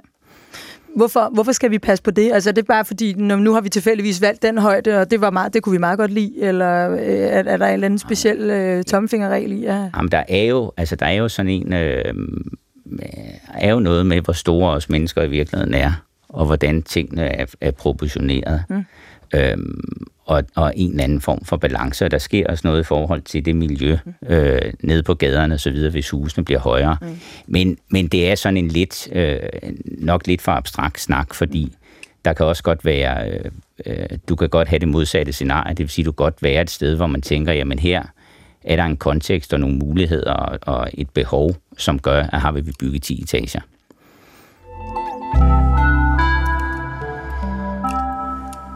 [0.95, 2.31] Hvorfor, hvorfor skal vi passe på det?
[2.33, 5.29] Altså det er bare fordi, nu har vi tilfældigvis valgt den højde, og det, var
[5.29, 7.99] meget, det kunne vi meget godt lide, eller øh, er, er der en eller anden
[7.99, 9.61] speciel øh, tommelfingerregel i?
[9.61, 9.89] Ja.
[9.97, 12.13] Jamen, der er jo, altså, der er jo sådan en, øh,
[13.53, 15.91] er jo noget med, hvor store os mennesker i virkeligheden er,
[16.29, 18.63] og hvordan tingene er, er proportioneret.
[18.69, 18.85] Mm.
[19.35, 22.83] Øhm, og, og en eller anden form for balance, og der sker også noget i
[22.83, 26.97] forhold til det miljø øh, nede på gaderne og så videre, hvis husene bliver højere.
[27.01, 27.19] Mm.
[27.47, 29.39] Men, men det er sådan en lidt, øh,
[29.83, 31.75] nok lidt for abstrakt snak, fordi
[32.25, 33.51] der kan også godt være, øh,
[33.85, 36.61] øh, du kan godt have det modsatte scenarie, det vil sige, du kan godt være
[36.61, 38.03] et sted, hvor man tænker, jamen her
[38.63, 42.51] er der en kontekst og nogle muligheder og, og et behov, som gør, at har
[42.51, 43.61] vi bygget 10 etager.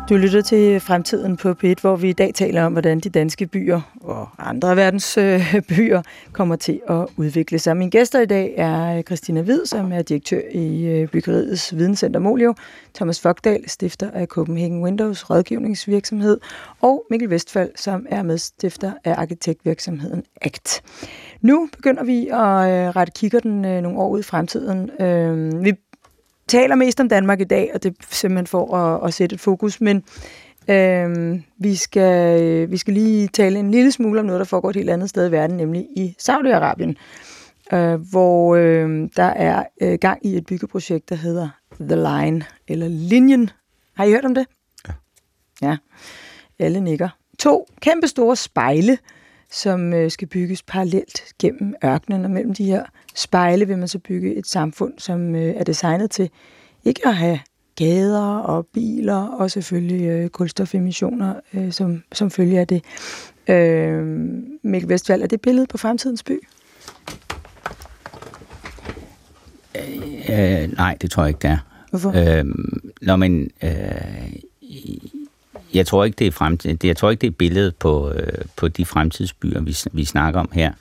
[0.10, 3.48] Du lytter til Fremtiden på P1, hvor vi i dag taler om, hvordan de danske
[3.48, 7.78] byer og andre verdens øh, byer kommer til at udvikle sig.
[7.78, 12.20] Min gæster i dag er øh, Christina Hvid, som er direktør i øh, Byggeriets Videnscenter
[12.20, 12.54] Molio,
[12.94, 16.40] Thomas Fogdal, stifter af Copenhagen Windows rådgivningsvirksomhed,
[16.82, 20.82] og Mikkel Vestfald, som er medstifter af arkitektvirksomheden ACT.
[21.42, 24.92] Nu begynder vi at rette kigger den nogle år ud i fremtiden.
[25.64, 25.74] Vi
[26.48, 29.40] taler mest om Danmark i dag, og det er simpelthen for at, at sætte et
[29.40, 30.04] fokus, men
[30.68, 34.76] øh, vi, skal, vi skal lige tale en lille smule om noget, der foregår et
[34.76, 36.94] helt andet sted i verden, nemlig i Saudi-Arabien,
[37.76, 42.88] øh, hvor øh, der er øh, gang i et byggeprojekt, der hedder The Line, eller
[42.88, 43.50] Linjen.
[43.94, 44.46] Har I hørt om det?
[44.88, 44.94] Ja.
[45.62, 45.78] Ja,
[46.60, 47.10] alle nikker.
[47.40, 48.98] To kæmpe store spejle,
[49.52, 54.00] som øh, skal bygges parallelt gennem ørkenen, og mellem de her spejle vil man så
[54.00, 56.30] bygge et samfund, som øh, er designet til
[56.84, 57.40] ikke at have
[57.76, 62.84] gader og biler, og selvfølgelig øh, kulstofemissioner, øh, som, som følger af det.
[63.48, 64.06] Øh,
[64.64, 66.40] Mikkel Vestfald, er det billede på fremtidens by?
[70.30, 71.58] Øh, nej, det tror jeg ikke, det er.
[71.90, 72.14] Hvorfor?
[72.16, 72.46] Øh,
[73.02, 73.72] når man, øh,
[75.74, 78.68] jeg tror ikke, det er fremtid, jeg tror ikke, det er billedet på, øh, på
[78.68, 80.74] de fremtidsbyer, vi, vi snakker om her.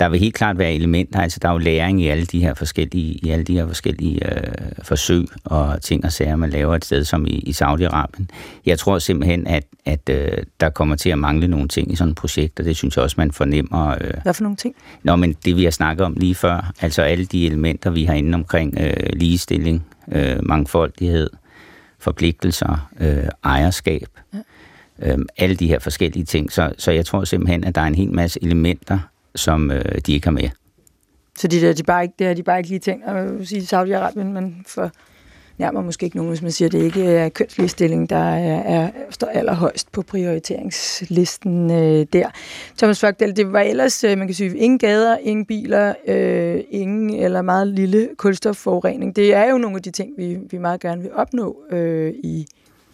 [0.00, 2.54] Der vil helt klart være elementer, altså der er jo læring i alle de her
[2.54, 6.84] forskellige, i alle de her forskellige øh, forsøg og ting og sager, man laver et
[6.84, 8.24] sted som i, i Saudi-Arabien.
[8.66, 12.10] Jeg tror simpelthen, at, at øh, der kommer til at mangle nogle ting i sådan
[12.10, 13.88] et projekt, og det synes jeg også, man fornemmer.
[14.00, 14.74] Øh, Hvad for nogle ting?
[15.02, 18.14] Nå, men det vi har snakket om lige før, altså alle de elementer, vi har
[18.14, 21.30] inde omkring øh, ligestilling, øh, mangfoldighed,
[21.98, 24.38] forpligtelser, øh, ejerskab, ja.
[25.12, 26.52] øh, alle de her forskellige ting.
[26.52, 28.98] Så, så jeg tror simpelthen, at der er en hel masse elementer,
[29.34, 30.48] som øh, de ikke har med.
[31.38, 33.62] Så de der, de bare ikke, det har de bare ikke lige tænkt at sige
[33.62, 34.90] Saudi-Arabien, men for
[35.60, 38.90] nærmere måske ikke nogen, hvis man siger, at det ikke er kønsligestilling, der er, er,
[39.10, 42.30] står allerhøjst på prioriteringslisten øh, der.
[42.78, 47.10] Thomas Fogdal, det var ellers, øh, man kan sige, ingen gader, ingen biler, øh, ingen
[47.10, 49.16] eller meget lille kulstofforurening.
[49.16, 52.46] Det er jo nogle af de ting, vi, vi meget gerne vil opnå øh, i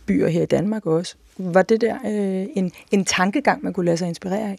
[0.06, 1.14] byer her i Danmark også.
[1.38, 4.58] Var det der øh, en, en tankegang, man kunne lade sig inspirere af?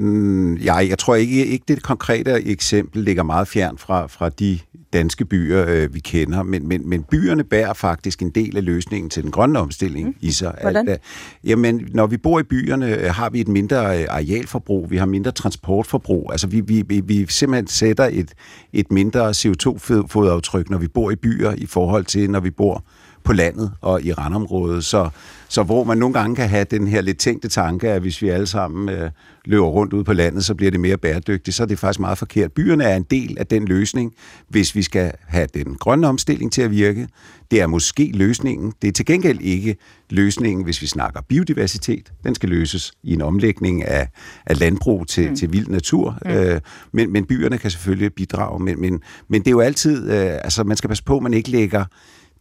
[0.00, 4.58] Mm, ja, jeg tror ikke, ikke det konkrete eksempel ligger meget fjern fra, fra de
[4.92, 9.10] danske byer, øh, vi kender, men, men, men byerne bærer faktisk en del af løsningen
[9.10, 10.14] til den grønne omstilling mm.
[10.20, 10.54] i sig.
[10.62, 10.88] Hvordan?
[10.88, 11.00] At,
[11.44, 15.06] jamen, når vi bor i byerne, øh, har vi et mindre øh, arealforbrug, vi har
[15.06, 16.28] mindre transportforbrug.
[16.32, 18.32] Altså, vi, vi, vi, vi simpelthen sætter et,
[18.72, 22.84] et mindre CO2-fodaftryk, når vi bor i byer, i forhold til, når vi bor
[23.24, 24.84] på landet og i randområdet.
[24.84, 25.10] Så,
[25.50, 28.28] så hvor man nogle gange kan have den her lidt tænkte tanke, at hvis vi
[28.28, 29.10] alle sammen øh,
[29.44, 32.18] løber rundt ud på landet, så bliver det mere bæredygtigt, så er det faktisk meget
[32.18, 32.52] forkert.
[32.52, 34.14] Byerne er en del af den løsning,
[34.48, 37.08] hvis vi skal have den grønne omstilling til at virke.
[37.50, 38.72] Det er måske løsningen.
[38.82, 39.76] Det er til gengæld ikke
[40.10, 42.12] løsningen, hvis vi snakker biodiversitet.
[42.24, 44.08] Den skal løses i en omlægning af,
[44.46, 45.36] af landbrug til, mm.
[45.36, 46.18] til vild natur.
[46.24, 46.30] Mm.
[46.30, 46.60] Øh,
[46.92, 48.62] men, men byerne kan selvfølgelig bidrage.
[48.62, 51.34] Men, men, men det er jo altid, øh, altså man skal passe på, at man
[51.34, 51.84] ikke lægger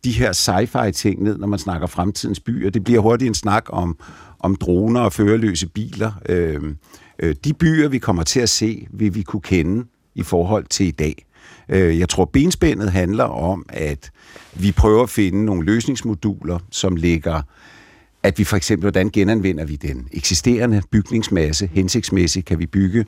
[0.04, 2.70] de her sci-fi ting ned, når man snakker fremtidens byer.
[2.70, 3.98] Det bliver hurtigt en snak om,
[4.40, 6.12] om droner og førerløse biler.
[6.30, 6.74] Øh,
[7.20, 9.86] øh, de byer, vi kommer til at se, vil vi kunne kende
[10.16, 11.26] i forhold til i dag.
[11.70, 14.12] Øh, jeg tror, benspændet handler om, at
[14.54, 17.42] vi prøver at finde nogle løsningsmoduler, som ligger
[18.24, 22.46] at vi for eksempel, hvordan genanvender vi den eksisterende bygningsmasse hensigtsmæssigt?
[22.46, 23.06] Kan vi bygge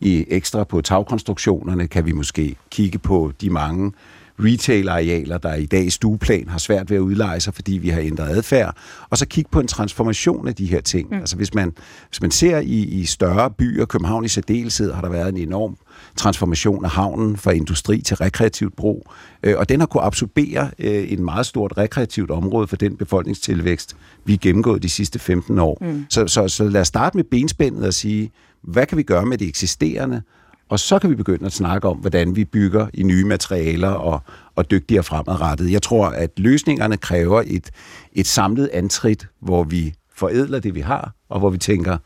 [0.00, 1.86] i ekstra på tagkonstruktionerne?
[1.86, 3.92] Kan vi måske kigge på de mange
[4.38, 8.00] retail-arealer, der i dag i stueplan har svært ved at udleje sig, fordi vi har
[8.00, 8.76] ændret adfærd,
[9.10, 11.08] og så kigge på en transformation af de her ting.
[11.10, 11.16] Mm.
[11.16, 11.72] Altså hvis man,
[12.08, 15.76] hvis man ser i, i større byer, København i særdeleshed, har der været en enorm
[16.16, 19.12] transformation af havnen fra industri til rekreativt brug,
[19.42, 23.96] øh, og den har kunne absorbere øh, en meget stort rekreativt område for den befolkningstilvækst,
[24.24, 25.78] vi er gennemgået de sidste 15 år.
[25.80, 26.06] Mm.
[26.10, 28.30] Så, så, så lad os starte med benspændet og sige,
[28.62, 30.22] hvad kan vi gøre med det eksisterende,
[30.68, 34.20] og så kan vi begynde at snakke om, hvordan vi bygger i nye materialer og,
[34.56, 35.72] og dygtigere fremadrettet.
[35.72, 37.70] Jeg tror, at løsningerne kræver et,
[38.12, 41.96] et samlet antrit, hvor vi forædler det, vi har, og hvor vi tænker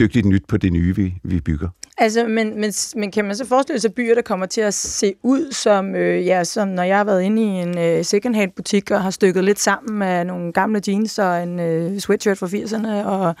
[0.00, 1.68] dygtigt nyt på det nye, vi, vi bygger.
[1.98, 5.14] Altså, men, men, men kan man så forestille sig byer, der kommer til at se
[5.22, 8.90] ud som, øh, ja, som når jeg har været inde i en øh, secondhand butik
[8.90, 13.06] og har stykket lidt sammen med nogle gamle jeans og en øh, sweatshirt fra 80'erne
[13.06, 13.34] og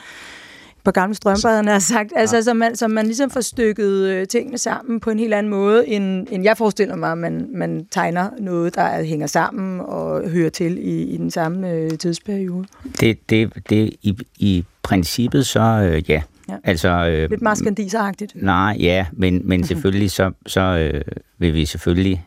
[0.88, 2.12] på gamle strømper, jeg sagt.
[2.16, 2.42] Altså, ja.
[2.42, 5.88] så, man, så man ligesom får stykket øh, tingene sammen på en helt anden måde,
[5.88, 10.50] end, end jeg forestiller mig, at man, man tegner noget, der hænger sammen og hører
[10.50, 12.66] til i, i den samme øh, tidsperiode.
[13.00, 16.22] Det, det, det i, i princippet så, øh, ja.
[16.48, 16.54] ja.
[16.64, 18.32] Altså, øh, Lidt maskandiseragtigt.
[18.34, 21.02] Nej, ja, men, men selvfølgelig så, så øh,
[21.38, 22.24] vil vi selvfølgelig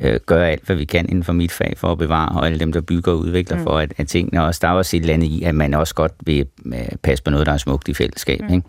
[0.00, 2.58] øh, gøre alt, hvad vi kan inden for mit fag for at bevare, og alle
[2.58, 3.62] dem, der bygger og udvikler mm.
[3.62, 5.94] for, at, at tingene også, der er også et eller andet i, at man også
[5.94, 8.40] godt vil øh, passe på noget, der er smukt i fællesskab.
[8.40, 8.54] Mm.
[8.54, 8.66] Ikke?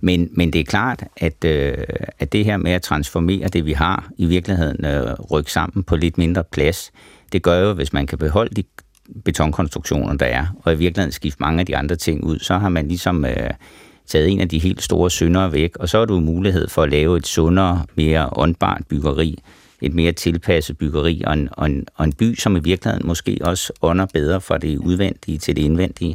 [0.00, 1.74] Men, men det er klart, at, øh,
[2.18, 5.96] at det her med at transformere det, vi har, i virkeligheden øh, rykke sammen på
[5.96, 6.92] lidt mindre plads,
[7.32, 8.64] det gør jo, hvis man kan beholde de
[9.24, 12.68] betonkonstruktioner, der er, og i virkeligheden skifte mange af de andre ting ud, så har
[12.68, 13.24] man ligesom...
[13.24, 13.50] Øh,
[14.06, 16.90] taget en af de helt store syndere væk, og så har du mulighed for at
[16.90, 19.38] lave et sundere, mere åndbart byggeri,
[19.86, 23.38] et mere tilpasset byggeri, og en, og, en, og en by, som i virkeligheden måske
[23.40, 26.14] også ånder bedre fra det udvendige til det indvendige.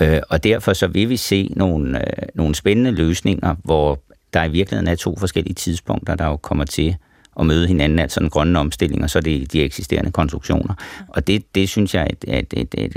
[0.00, 0.16] Ja.
[0.16, 4.00] Øh, og derfor så vil vi se nogle, øh, nogle spændende løsninger, hvor
[4.34, 6.96] der i virkeligheden er to forskellige tidspunkter, der jo kommer til
[7.40, 10.74] at møde hinanden, altså den grønne omstilling, og så det, de eksisterende konstruktioner.
[11.08, 12.96] Og det, det synes jeg, at, at, at, at,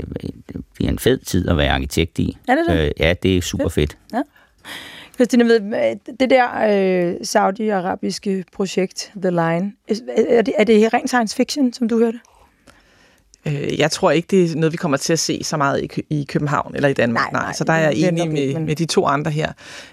[0.78, 2.36] det er en fed tid at være arkitekt i.
[2.48, 2.84] Er det det?
[2.84, 3.96] Øh, ja, det er super fedt.
[4.12, 4.22] Ja.
[5.20, 6.46] Christine, ved, det der
[7.10, 9.72] øh, saudi-arabiske projekt, The Line,
[10.16, 12.18] er det, er det rent science fiction, som du hørte?
[13.46, 16.02] Øh, jeg tror ikke, det er noget, vi kommer til at se så meget i,
[16.10, 17.32] i København eller i Danmark.
[17.32, 19.52] Nej, nej, så der er jeg enig med, med de to andre her.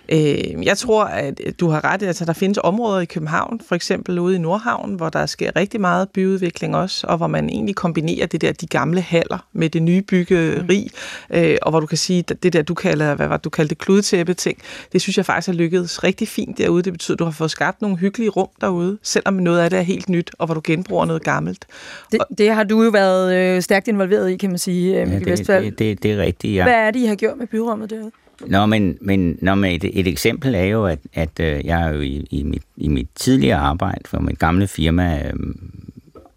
[0.09, 2.03] Øh, jeg tror, at du har ret.
[2.03, 5.81] Altså, der findes områder i København, for eksempel ude i Nordhavn, hvor der sker rigtig
[5.81, 9.83] meget byudvikling også, og hvor man egentlig kombinerer det der, de gamle haller med det
[9.83, 10.91] nye byggeri,
[11.29, 11.35] mm.
[11.37, 14.33] øh, og hvor du kan sige, det der, du kalder, hvad var du kaldte kludetæppe
[14.33, 14.57] ting,
[14.91, 16.83] det synes jeg faktisk har lykkedes rigtig fint derude.
[16.83, 19.79] Det betyder, at du har fået skabt nogle hyggelige rum derude, selvom noget af det
[19.79, 21.65] er helt nyt, og hvor du genbruger noget gammelt.
[22.11, 25.19] Det, det har du jo været øh, stærkt involveret i, kan man sige, øh, ja,
[25.19, 26.63] det, Det, det, det er rigtigt, ja.
[26.63, 28.11] Hvad er det, I har gjort med byrummet derude?
[28.45, 32.01] Nå, men, men, nå, men et, et eksempel er jo, at, at øh, jeg jo
[32.01, 35.33] i, i, mit, i mit tidligere arbejde for mit gamle firma, øh,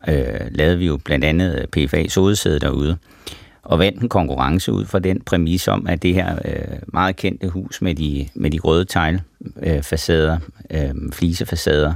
[0.09, 2.97] øh, lavede vi jo blandt andet PFA sodesæde derude,
[3.63, 7.49] og vandt en konkurrence ud fra den præmis om, at det her øh, meget kendte
[7.49, 10.39] hus med de, med de røde teglfacader,
[10.71, 11.95] øh, øh, flisefacader,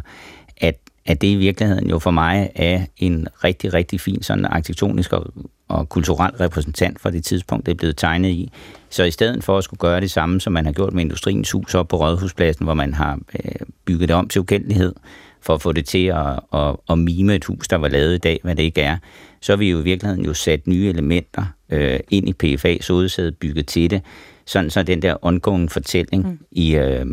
[0.56, 5.12] at at det i virkeligheden jo for mig er en rigtig, rigtig fin sådan arkitektonisk
[5.12, 5.26] og,
[5.68, 8.52] og kulturel repræsentant for det tidspunkt, det er blevet tegnet i.
[8.90, 11.50] Så i stedet for at skulle gøre det samme, som man har gjort med Industriens
[11.50, 13.52] Hus op på Rådhuspladsen, hvor man har øh,
[13.84, 14.94] bygget det om til ukendelighed,
[15.40, 18.18] for at få det til at, at, at mime et hus, der var lavet i
[18.18, 18.96] dag, hvad det ikke er,
[19.40, 23.32] så har vi jo i virkeligheden jo sat nye elementer øh, ind i PFA, så
[23.40, 24.02] bygget til det,
[24.46, 26.38] sådan så den der ongoing fortælling mm.
[26.50, 26.76] i...
[26.76, 27.06] Øh,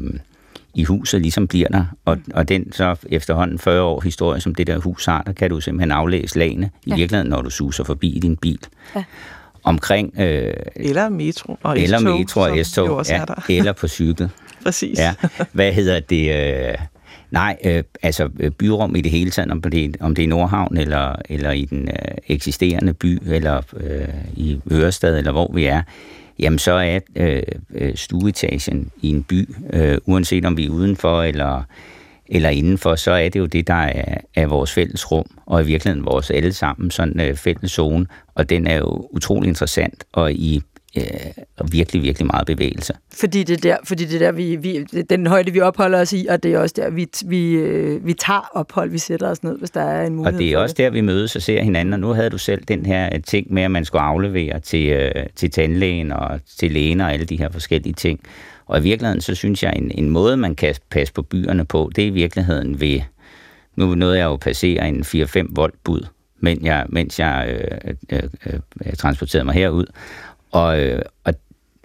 [0.74, 1.86] i huset ligesom bliver der.
[2.05, 2.32] Og, mm.
[2.34, 5.61] og den så efterhånden 40 år historie, som det der hus har, der kan du
[5.61, 6.95] simpelthen aflæse lagene i ja.
[6.95, 8.59] virkeligheden, når du suser forbi din bil.
[8.95, 9.03] Ja.
[9.63, 10.13] Omkring...
[10.19, 13.24] Øh, eller metro og Eller S-tog, metro og S-tog, ja,
[13.57, 14.30] eller på cykel.
[14.63, 14.99] Præcis.
[14.99, 15.13] Ja.
[15.51, 16.51] Hvad hedder det...
[16.69, 16.76] Øh,
[17.32, 20.30] Nej, øh, altså øh, byrum i det hele taget, om det, om det er i
[20.30, 25.65] Nordhavn, eller, eller i den øh, eksisterende by, eller øh, i Ørestad, eller hvor vi
[25.65, 25.82] er,
[26.41, 31.23] jamen så er øh, øh, stueetagen i en by, øh, uanset om vi er udenfor
[31.23, 31.63] eller,
[32.27, 35.65] eller indenfor, så er det jo det, der er, er vores fælles rum, og i
[35.65, 40.33] virkeligheden vores alle sammen sådan øh, fælles zone, og den er jo utrolig interessant, og
[40.33, 40.61] i
[40.97, 42.93] øh, virkelig, virkelig meget bevægelse.
[43.13, 46.43] Fordi det der, fordi det der vi, vi, den højde, vi opholder os i, og
[46.43, 49.69] det er også der, vi, vi, øh, vi tager ophold, vi sætter os ned, hvis
[49.69, 50.83] der er en mulighed Og det er også det.
[50.83, 53.53] der, vi mødes og ser hinanden, og nu havde du selv den her øh, ting
[53.53, 57.37] med, at man skulle aflevere til, øh, til tandlægen og til lægen og alle de
[57.37, 58.19] her forskellige ting.
[58.65, 61.91] Og i virkeligheden, så synes jeg, en, en måde, man kan passe på byerne på,
[61.95, 62.99] det er i virkeligheden ved,
[63.75, 66.05] nu nåede jeg jo passere en 4-5 volt bud,
[66.39, 68.23] mens jeg, mens jeg øh, øh,
[68.85, 69.85] øh, transporterede mig herud.
[70.52, 71.34] Og, øh, og,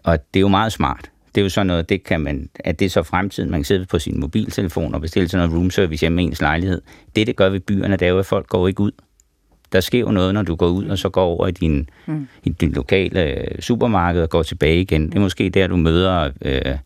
[0.05, 1.11] og det er jo meget smart.
[1.35, 3.65] det er jo sådan noget, det kan man, at det er så fremtiden, man kan
[3.65, 6.81] sidde på sin mobiltelefon og bestille sådan noget room service hjemme i ens lejlighed.
[7.17, 8.93] Det, det gør ved byerne, det er jo, at folk går ikke ud.
[9.73, 12.29] Der sker jo noget, når du går ud, og så går over i din, mm.
[12.45, 15.07] i din lokale øh, supermarked og går tilbage igen.
[15.07, 16.79] Det er måske der, du møder øh,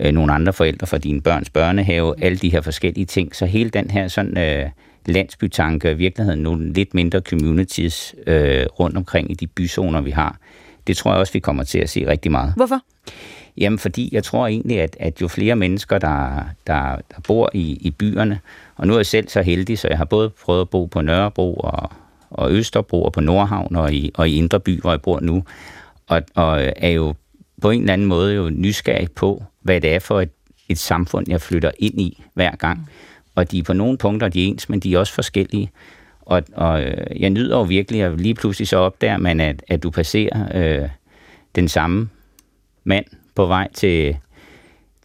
[0.00, 3.36] øh, nogle andre forældre fra dine børns børnehave, alle de her forskellige ting.
[3.36, 4.38] Så hele den her sådan...
[4.38, 4.70] Øh,
[5.06, 10.10] landsbytanke, og i virkeligheden nogle lidt mindre communities øh, rundt omkring i de byzoner, vi
[10.10, 10.38] har.
[10.86, 12.52] Det tror jeg også, vi kommer til at se rigtig meget.
[12.56, 12.80] Hvorfor?
[13.56, 17.78] Jamen, fordi jeg tror egentlig, at, at jo flere mennesker, der, der, der bor i,
[17.80, 18.40] i byerne,
[18.76, 21.00] og nu er jeg selv så heldig, så jeg har både prøvet at bo på
[21.00, 21.92] Nørrebro og,
[22.30, 25.44] og Østerbro og på Nordhavn og i, og i Indre By, hvor jeg bor nu,
[26.06, 27.14] og, og er jo
[27.62, 30.30] på en eller anden måde jo nysgerrig på, hvad det er for et,
[30.68, 32.90] et samfund, jeg flytter ind i hver gang.
[33.34, 35.70] Og de er på nogle punkter de er ens, men de er også forskellige.
[36.30, 39.82] Og, og øh, jeg nyder jo virkelig, at lige pludselig så opdager man, at, at
[39.82, 40.88] du passerer øh,
[41.54, 42.08] den samme
[42.84, 43.04] mand
[43.34, 44.16] på vej til,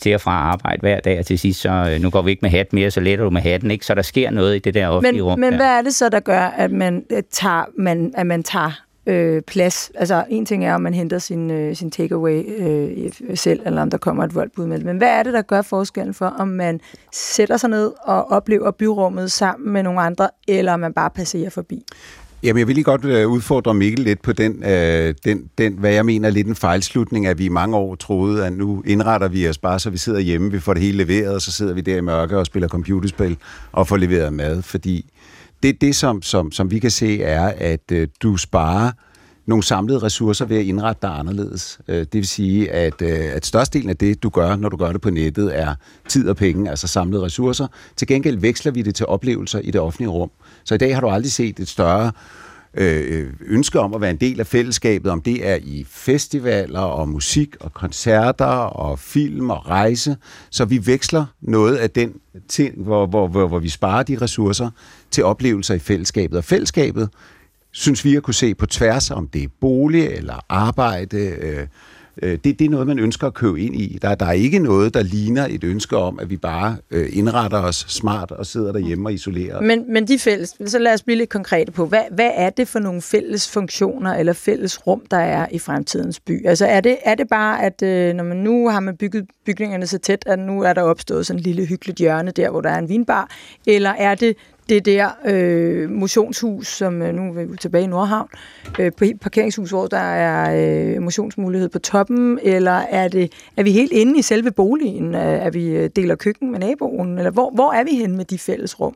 [0.01, 2.41] til og fra arbejde hver dag, og til sidst så, øh, nu går vi ikke
[2.41, 3.86] med hat mere, så letter du med hatten, ikke?
[3.86, 5.39] Så der sker noget i det der offentlige men, rum.
[5.39, 5.57] Men der.
[5.57, 9.41] hvad er det så, der gør, at man øh, tager, man, at man tager øh,
[9.41, 9.91] plads.
[9.95, 13.89] Altså, en ting er, om man henter sin, øh, sin takeaway øh, selv, eller om
[13.89, 14.80] der kommer et voldbud med.
[14.80, 16.80] Men hvad er det, der gør forskellen for, om man
[17.12, 21.49] sætter sig ned og oplever byrummet sammen med nogle andre, eller om man bare passerer
[21.49, 21.84] forbi?
[22.43, 25.91] Jamen, jeg vil lige godt øh, udfordre Mikkel lidt på den, øh, den, den, hvad
[25.93, 29.49] jeg mener lidt en fejlslutning, at vi i mange år troede, at nu indretter vi
[29.49, 31.82] os bare, så vi sidder hjemme, vi får det hele leveret, og så sidder vi
[31.82, 33.38] der i mørke og spiller computerspil
[33.72, 35.06] og får leveret mad, fordi
[35.66, 38.91] det, det som, som, som vi kan se, er, at øh, du sparer
[39.45, 41.80] nogle samlede ressourcer ved at indrette dig anderledes.
[41.88, 44.91] Øh, det vil sige, at, øh, at størstedelen af det, du gør, når du gør
[44.91, 45.76] det på nettet, er
[46.09, 47.68] tid og penge, altså samlede ressourcer.
[47.95, 50.32] Til gengæld veksler vi det til oplevelser i det offentlige rum.
[50.63, 52.11] Så i dag har du aldrig set et større
[52.74, 57.09] øh, ønske om at være en del af fællesskabet, om det er i festivaler og
[57.09, 60.18] musik og koncerter og film og rejse.
[60.49, 62.13] Så vi veksler noget af den
[62.47, 64.70] ting, hvor, hvor, hvor, hvor vi sparer de ressourcer
[65.16, 66.38] til oplevelser i fællesskabet.
[66.38, 67.09] Og fællesskabet
[67.72, 71.18] synes vi at kunne se på tværs, om det er bolig eller arbejde.
[71.18, 71.68] Øh,
[72.22, 73.99] øh, det, det er noget, man ønsker at købe ind i.
[74.01, 77.57] Der, der er ikke noget, der ligner et ønske om, at vi bare øh, indretter
[77.57, 79.61] os smart og sidder derhjemme og isolerer.
[79.61, 82.68] Men, men de fælles, så lad os blive lidt konkrete på, hvad, hvad er det
[82.68, 86.45] for nogle fælles funktioner eller fælles rum, der er i fremtidens by?
[86.45, 89.88] Altså er det, er det bare, at øh, når man nu har man bygget bygningerne
[89.88, 92.70] så tæt, at nu er der opstået sådan en lille hyggeligt hjørne der, hvor der
[92.70, 93.30] er en vinbar,
[93.68, 94.36] eller er det
[94.70, 98.30] det der øh, motionshus, som øh, nu er vi tilbage i Nordhavn,
[98.80, 103.72] øh, på parkeringshus, hvor der er øh, motionsmulighed på toppen, eller er, det, er vi
[103.72, 105.16] helt inde i selve boligen?
[105.16, 107.18] Er vi øh, deler køkken med naboen?
[107.18, 108.95] Eller hvor, hvor er vi hen med de fælles rum?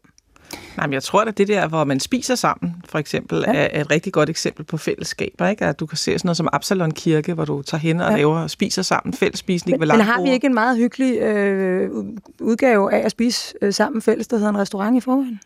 [0.77, 3.53] Nej, men jeg tror, at det der, hvor man spiser sammen, for eksempel, ja.
[3.53, 5.47] er et rigtig godt eksempel på fællesskaber.
[5.47, 5.65] Ikke?
[5.65, 8.17] At du kan se sådan noget som Absalon Kirke, hvor du tager hen og ja.
[8.17, 11.89] laver og spiser sammen, fællesspisning ved Men har vi ikke en meget hyggelig øh,
[12.41, 15.39] udgave af at spise øh, sammen fælles, der hedder en restaurant i forvejen?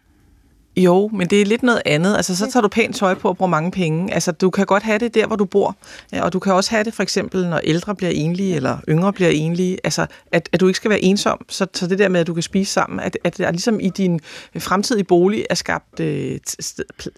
[0.77, 2.15] Jo, men det er lidt noget andet.
[2.15, 4.13] Altså, så tager du pænt tøj på og bruger mange penge.
[4.13, 5.75] Altså, du kan godt have det der, hvor du bor.
[6.11, 9.13] Ja, og du kan også have det for eksempel, når ældre bliver enlige, eller yngre
[9.13, 9.77] bliver enlige.
[9.83, 11.45] Altså, at, at du ikke skal være ensom.
[11.49, 13.89] Så, så det der med, at du kan spise sammen, at, at der ligesom i
[13.89, 14.19] din
[14.59, 16.39] fremtidige bolig er skabt øh,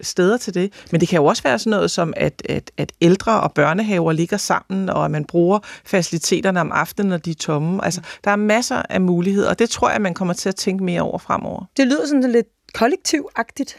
[0.00, 0.72] steder til det.
[0.92, 4.12] Men det kan jo også være sådan noget som, at, at, at ældre og børnehaver
[4.12, 7.84] ligger sammen, og at man bruger faciliteterne om aftenen, når de er tomme.
[7.84, 10.84] Altså, der er masser af muligheder, og det tror jeg, man kommer til at tænke
[10.84, 11.64] mere over fremover.
[11.76, 12.46] Det lyder sådan lidt
[12.76, 13.76] kollektivagtigt?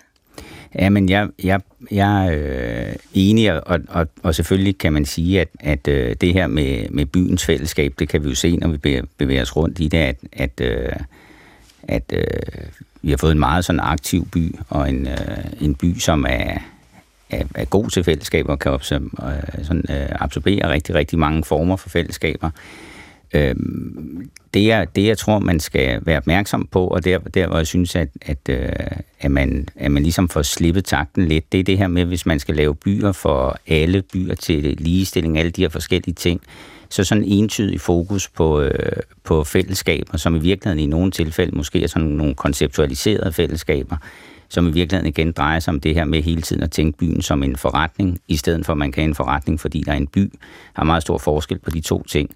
[0.75, 1.59] Ja, men jeg, jeg,
[1.91, 6.33] jeg er øh, enig, og, og, og selvfølgelig kan man sige, at, at øh, det
[6.33, 9.79] her med, med byens fællesskab, det kan vi jo se, når vi bevæger os rundt
[9.79, 10.91] i det, at, at, øh,
[11.83, 12.63] at øh,
[13.01, 16.57] vi har fået en meget sådan aktiv by, og en, øh, en by, som er,
[17.29, 21.43] er, er god til fællesskaber, og kan absor- øh, sådan, øh, absorbere rigtig, rigtig mange
[21.43, 22.47] former for fællesskaber.
[22.47, 22.86] Øh,
[23.33, 27.57] Øhm, det, jeg, det, jeg tror, man skal være opmærksom på, og der, der hvor
[27.57, 28.69] jeg synes, at, at, øh,
[29.19, 32.25] at, man, at man ligesom får slippet takten lidt, det er det her med, hvis
[32.25, 36.41] man skal lave byer for alle byer til ligestilling, alle de her forskellige ting,
[36.89, 41.57] så sådan en entydig fokus på, øh, på fællesskaber, som i virkeligheden i nogle tilfælde
[41.57, 43.97] måske er sådan nogle konceptualiserede fællesskaber,
[44.49, 47.21] som i virkeligheden igen drejer sig om det her med hele tiden at tænke byen
[47.21, 49.97] som en forretning, i stedet for at man kan have en forretning, fordi der er
[49.97, 50.33] en by,
[50.73, 52.29] har meget stor forskel på de to ting.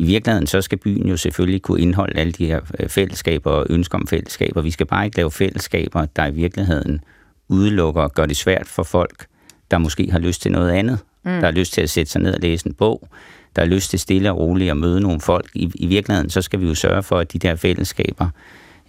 [0.00, 3.66] I virkeligheden så skal byen jo selvfølgelig kunne indeholde alle de her øh, fællesskaber og
[3.70, 4.62] ønsker om fællesskaber.
[4.62, 7.00] Vi skal bare ikke lave fællesskaber, der i virkeligheden
[7.48, 9.26] udelukker og gør det svært for folk,
[9.70, 10.98] der måske har lyst til noget andet.
[11.24, 11.30] Mm.
[11.30, 13.08] Der har lyst til at sætte sig ned og læse en bog.
[13.56, 15.50] Der har lyst til stille og roligt at møde nogle folk.
[15.54, 18.28] I, I virkeligheden så skal vi jo sørge for, at de der fællesskaber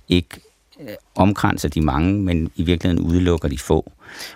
[0.08, 0.40] ikke
[1.16, 3.92] omkranser de mange, men i virkeligheden udelukker de få.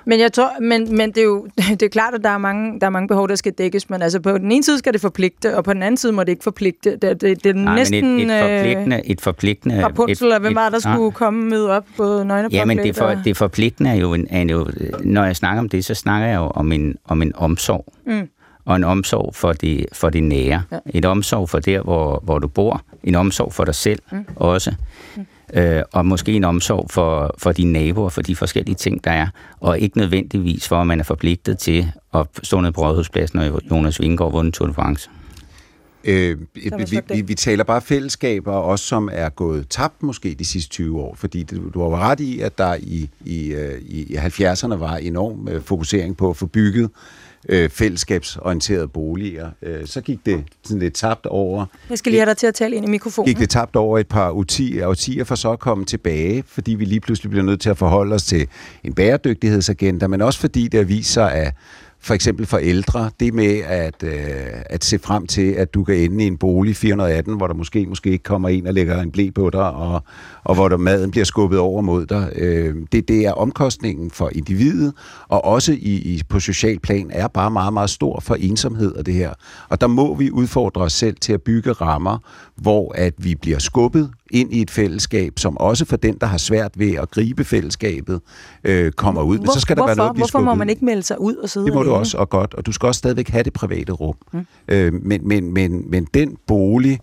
[0.06, 1.48] Men jeg tror, men, men det, er jo,
[1.80, 4.02] det er klart, at der er, mange, der er mange behov, der skal dækkes, men
[4.02, 6.30] altså på den ene side skal det forpligte, og på den anden side må det
[6.30, 6.96] ikke forpligte.
[6.96, 8.16] Det, det, det er Nej, næsten...
[8.18, 9.04] men et, et forpligtende...
[9.06, 12.78] Et forpligtende Rapunzel, et, hvem var der skulle komme med op på nøgne Ja, men
[12.78, 14.68] det, for, det forpligtende er jo, en, er jo...
[15.04, 17.94] Når jeg snakker om det, så snakker jeg jo om en, om en omsorg.
[18.08, 18.28] Mm.
[18.66, 20.62] Og en omsorg for det, for det nære.
[20.72, 20.78] Ja.
[20.94, 22.82] Et omsorg for der, hvor, hvor du bor.
[23.04, 24.26] En omsorg for dig selv mm.
[24.36, 24.74] også.
[25.16, 29.12] Mm øh, og måske en omsorg for, for dine naboer, for de forskellige ting, der
[29.12, 29.28] er,
[29.60, 33.60] og ikke nødvendigvis for, at man er forpligtet til at stå ned på Rådhuspladsen, når
[33.72, 35.10] Jonas Vingegaard vundet Tour de France.
[36.04, 40.70] Øh, vi, vi, vi taler bare fællesskaber, også som er gået tabt måske de sidste
[40.72, 44.76] 20 år, fordi du, du har ret i, at der i, i, øh, i 70'erne
[44.76, 46.90] var enorm øh, fokusering på at få bygget øh,
[47.70, 49.50] fællesskabsorienterede boliger.
[49.62, 51.66] Øh, så gik det sådan lidt tabt over.
[51.90, 53.28] Jeg skal lige have dig til at tale ind i mikrofonen.
[53.28, 56.86] Gik det tabt over et par årtier, årtier for så at komme tilbage, fordi vi
[56.86, 58.48] lige pludselig bliver nødt til at forholde os til
[58.84, 61.54] en bæredygtighedsagenda, men også fordi det viser, at
[62.06, 65.96] for eksempel for ældre, det med at, øh, at se frem til, at du kan
[65.96, 69.12] ende i en bolig 418, hvor der måske måske ikke kommer en og lægger en
[69.12, 70.04] blæ på dig, og,
[70.46, 72.32] og hvor der maden bliver skubbet over mod dig.
[72.36, 74.94] Øh, det, det er omkostningen for individet,
[75.28, 79.06] og også i, i, på social plan er bare meget, meget stor for ensomhed og
[79.06, 79.34] det her.
[79.70, 82.18] Og der må vi udfordre os selv til at bygge rammer,
[82.56, 86.38] hvor at vi bliver skubbet ind i et fællesskab, som også for den, der har
[86.38, 88.22] svært ved at gribe fællesskabet,
[88.64, 89.38] øh, kommer ud.
[89.38, 89.96] Men så skal der hvorfor?
[89.96, 92.18] være noget, Hvorfor må man ikke melde sig ud og sidde Det må du også,
[92.18, 92.54] og godt.
[92.54, 94.16] Og du skal også stadigvæk have det private rum.
[94.34, 94.46] Mm.
[94.68, 97.00] Øh, men, men, men, men den bolig,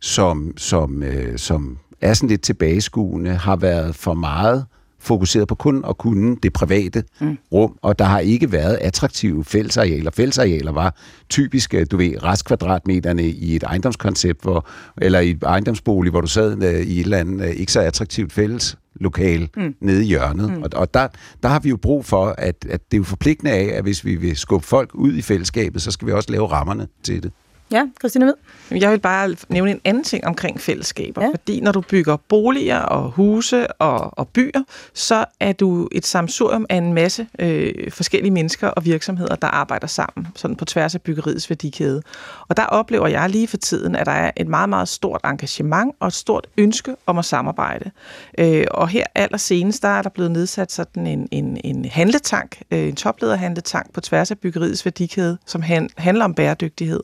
[0.00, 4.64] som, som, øh, som er sådan lidt tilbageskuende, har været for meget
[5.00, 7.38] fokuseret på kun at kunne det private mm.
[7.52, 10.10] rum, og der har ikke været attraktive fællesarealer.
[10.10, 10.94] Fællesarealer var
[11.28, 14.66] typisk, du ved, restkvadratmeterne i et ejendomskoncept, hvor,
[15.02, 17.80] eller i et ejendomsbolig, hvor du sad øh, i et eller andet øh, ikke så
[17.80, 19.74] attraktivt fælles lokal mm.
[19.80, 20.50] nede i hjørnet.
[20.50, 20.62] Mm.
[20.62, 21.08] Og, og der,
[21.42, 24.04] der har vi jo brug for, at, at det er jo forpligtende af, at hvis
[24.04, 27.32] vi vil skubbe folk ud i fællesskabet, så skal vi også lave rammerne til det.
[27.70, 28.34] Ja, Christina Ved?
[28.70, 31.22] Jeg vil bare nævne en anden ting omkring fællesskaber.
[31.22, 31.30] Ja.
[31.30, 34.62] Fordi når du bygger boliger og huse og, og byer,
[34.94, 39.86] så er du et samsurium af en masse øh, forskellige mennesker og virksomheder, der arbejder
[39.86, 42.02] sammen sådan på tværs af byggeriets værdikæde.
[42.48, 45.94] Og der oplever jeg lige for tiden, at der er et meget, meget stort engagement
[46.00, 47.90] og et stort ønske om at samarbejde.
[48.38, 52.88] Øh, og her allersenest, der er der blevet nedsat sådan en, en, en handletank, øh,
[52.88, 57.00] en toplederhandletank på tværs af byggeriets værdikæde, som han, handler om bæredygtighed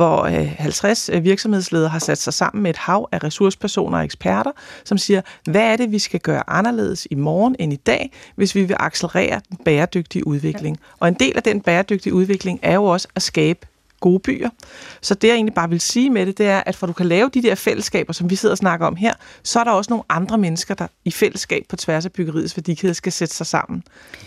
[0.00, 0.24] hvor
[0.58, 4.50] 50 øh, øh, virksomhedsledere har sat sig sammen med et hav af ressourcepersoner og eksperter,
[4.84, 8.54] som siger, hvad er det, vi skal gøre anderledes i morgen end i dag, hvis
[8.54, 10.78] vi vil accelerere den bæredygtige udvikling.
[11.00, 13.66] Og en del af den bæredygtige udvikling er jo også at skabe
[14.00, 14.48] gode byer.
[15.00, 17.06] Så det, jeg egentlig bare vil sige med det, det er, at for du kan
[17.06, 19.90] lave de der fællesskaber, som vi sidder og snakker om her, så er der også
[19.90, 23.82] nogle andre mennesker, der i fællesskab på tværs af byggeriets værdikæde skal sætte sig sammen.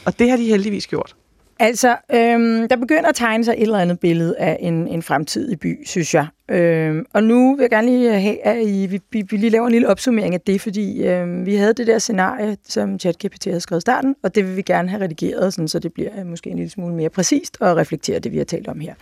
[0.05, 1.15] Og det har de heldigvis gjort.
[1.63, 5.59] Altså, øhm, der begynder at tegne sig et eller andet billede af en, en fremtidig
[5.59, 6.27] by, synes jeg.
[6.49, 9.65] Øhm, og nu vil jeg gerne lige have, at I, vi, vi, vi lige laver
[9.65, 13.59] en lille opsummering af det, fordi øhm, vi havde det der scenarie, som ChatGPT havde
[13.59, 16.25] skrevet i starten, og det vil vi gerne have redigeret, sådan, så det bliver øh,
[16.25, 18.93] måske en lille smule mere præcist og reflekterer det, vi har talt om her.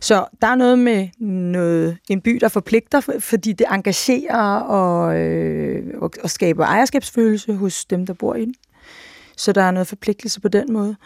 [0.00, 5.84] Så der er noget med noget, en by, der forpligter, fordi det engagerer og, øh,
[5.94, 8.54] og, og skaber ejerskabsfølelse hos dem, der bor i den.
[9.36, 10.96] Så der er noget forpligtelse på den måde.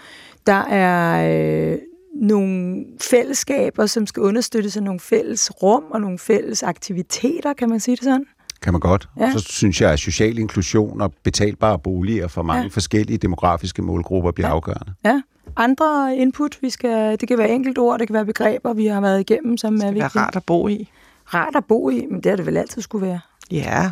[0.46, 1.78] Der er øh,
[2.14, 7.80] nogle fællesskaber, som skal understøttes af nogle fælles rum og nogle fælles aktiviteter, kan man
[7.80, 8.26] sige det sådan?
[8.62, 9.08] Kan man godt.
[9.18, 9.32] Ja.
[9.32, 12.68] Så synes jeg, at social inklusion og betalbare boliger for mange ja.
[12.68, 14.54] forskellige demografiske målgrupper bliver ja.
[14.54, 14.92] afgørende.
[15.04, 15.22] Ja.
[15.56, 19.00] Andre input, vi skal, det kan være enkelt ord, det kan være begreber, vi har
[19.00, 20.04] været igennem, som det er vigtige.
[20.04, 20.90] Det være rart at bo i.
[21.34, 23.20] Rart at bo i, men det er det vel altid skulle være.
[23.50, 23.90] Ja,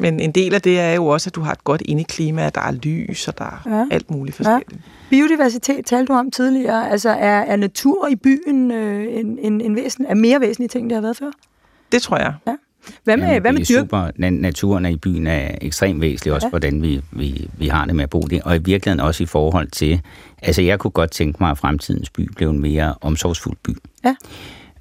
[0.00, 2.54] men en del af det er jo også, at du har et godt indeklima, at
[2.54, 3.86] der er lys, og der er ja.
[3.90, 4.72] alt muligt forskelligt.
[4.72, 4.76] Ja.
[5.10, 6.90] Biodiversitet talte du om tidligere.
[6.90, 10.90] Altså er, er natur i byen øh, en, en, en væsen, er mere væsentlig ting,
[10.90, 11.30] det har været før?
[11.92, 12.34] Det tror jeg.
[12.46, 12.54] Ja.
[13.04, 13.80] Hvad med, Jamen, hvad med dyr?
[13.80, 14.30] Super.
[14.30, 16.50] Naturen i byen er ekstremt væsentlig, også ja.
[16.50, 18.42] hvordan vi, vi, vi har det med at bo der.
[18.44, 20.00] Og i virkeligheden også i forhold til...
[20.42, 23.70] Altså, jeg kunne godt tænke mig, at fremtidens by blev en mere omsorgsfuld by.
[24.04, 24.14] Ja.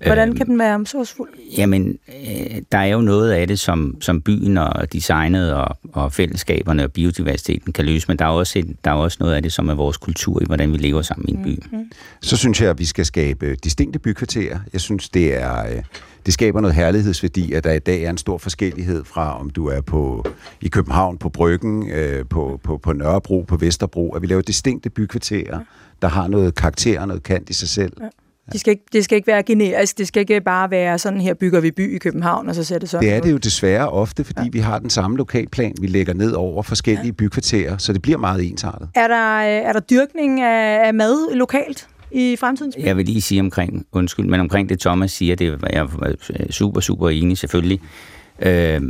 [0.06, 1.30] Hvordan øhm, kan den være omsorgsfuld?
[1.58, 6.14] Jamen, øh, der er jo noget af det, som, som byen og designet og, og
[6.14, 9.44] fællesskaberne og biodiversiteten kan løse, men der er, også et, der er også noget af
[9.44, 11.64] det, som er vores kultur i, hvordan vi lever sammen i en by.
[11.72, 11.92] Mm-hmm.
[12.22, 14.60] Så synes jeg, at vi skal skabe distinkte bykvarterer.
[14.74, 15.66] Jeg synes, det er...
[15.66, 15.84] Øh,
[16.26, 19.68] det skaber noget herlighedsværdi, at der i dag er en stor forskellighed fra, om du
[19.68, 20.26] er på
[20.62, 24.90] i København, på Bryggen, øh, på, på, på Nørrebro, på Vesterbro, at vi laver distinkte
[24.90, 25.60] bykvarterer,
[26.02, 27.94] der har noget karakter og noget kant i sig selv.
[28.02, 28.08] Ja
[28.52, 31.34] De skal ikke, det skal ikke være generisk, det skal ikke bare være sådan, her
[31.34, 33.90] bygger vi by i København, og så ser det sådan Det er det jo desværre
[33.90, 34.50] ofte, fordi ja.
[34.52, 37.12] vi har den samme lokalplan, vi lægger ned over forskellige ja.
[37.12, 38.90] bykvarterer, så det bliver meget ensartet.
[38.96, 41.88] Er der, er der dyrkning af, af mad lokalt?
[42.14, 45.88] i fremtidens Jeg vil lige sige omkring, undskyld, men omkring det Thomas siger, det er
[46.00, 46.16] jeg
[46.50, 47.82] super, super enig selvfølgelig.
[48.40, 48.82] Øh,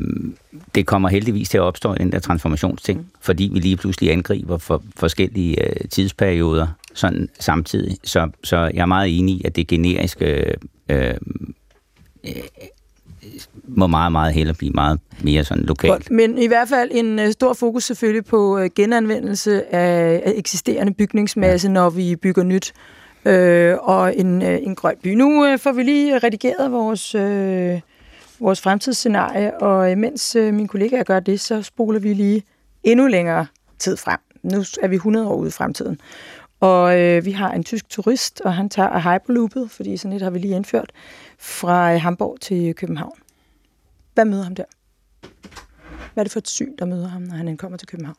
[0.75, 3.05] det kommer heldigvis til at opstå den der transformationsting, mm.
[3.21, 7.97] fordi vi lige pludselig angriber for forskellige øh, tidsperioder sådan samtidig.
[8.03, 10.55] Så, så jeg er meget enig i, at det generiske
[10.89, 11.13] øh,
[12.23, 12.33] øh,
[13.67, 16.11] må meget, meget hellere blive meget mere sådan lokalt.
[16.11, 20.93] Men i hvert fald en uh, stor fokus selvfølgelig på uh, genanvendelse af, af eksisterende
[20.93, 21.73] bygningsmasse, ja.
[21.73, 22.73] når vi bygger nyt,
[23.25, 25.07] øh, og en, uh, en grøn by.
[25.07, 27.15] Nu får vi lige redigeret vores...
[27.15, 27.93] Uh,
[28.39, 32.43] vores fremtidsscenarie, og mens øh, min kollega gør det, så spoler vi lige
[32.83, 33.45] endnu længere
[33.79, 34.19] tid frem.
[34.43, 35.99] Nu er vi 100 år ude i fremtiden.
[36.63, 40.29] Og øh, vi har en tysk turist, og han tager Hyperloopet, fordi sådan et har
[40.29, 40.91] vi lige indført,
[41.39, 43.17] fra øh, Hamburg til København.
[44.13, 44.63] Hvad møder ham der?
[46.13, 48.17] Hvad er det for et syn, der møder ham, når han kommer til København?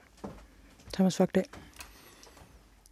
[0.93, 1.45] Thomas Fogdal.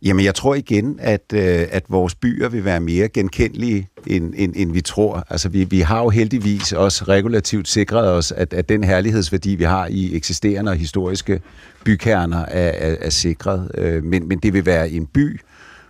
[0.05, 4.53] Jamen, jeg tror igen, at, øh, at vores byer vil være mere genkendelige, end, end,
[4.57, 5.27] end vi tror.
[5.31, 9.65] Altså, vi, vi har jo heldigvis også regulativt sikret os, at, at den herlighedsværdi, vi
[9.65, 11.41] har i eksisterende og historiske
[11.85, 13.71] bykerner, er, er, er sikret.
[13.79, 15.41] Øh, men, men det vil være en by,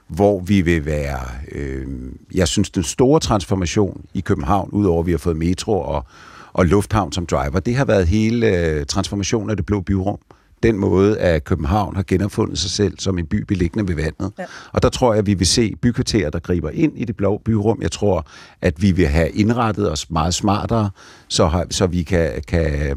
[0.09, 1.21] hvor vi vil være...
[1.53, 1.87] Øh,
[2.35, 6.07] jeg synes, den store transformation i København, udover at vi har fået metro og,
[6.53, 10.19] og lufthavn som driver, det har været hele øh, transformationen af det blå byrum
[10.63, 14.33] den måde, at København har genopfundet sig selv som en by beliggende ved vandet.
[14.39, 14.45] Ja.
[14.73, 17.41] Og der tror jeg, at vi vil se bykvarterer, der griber ind i det blå
[17.45, 17.83] byrum.
[17.83, 18.27] Jeg tror,
[18.61, 20.91] at vi vil have indrettet os meget smartere,
[21.29, 22.97] så, så vi kan, kan,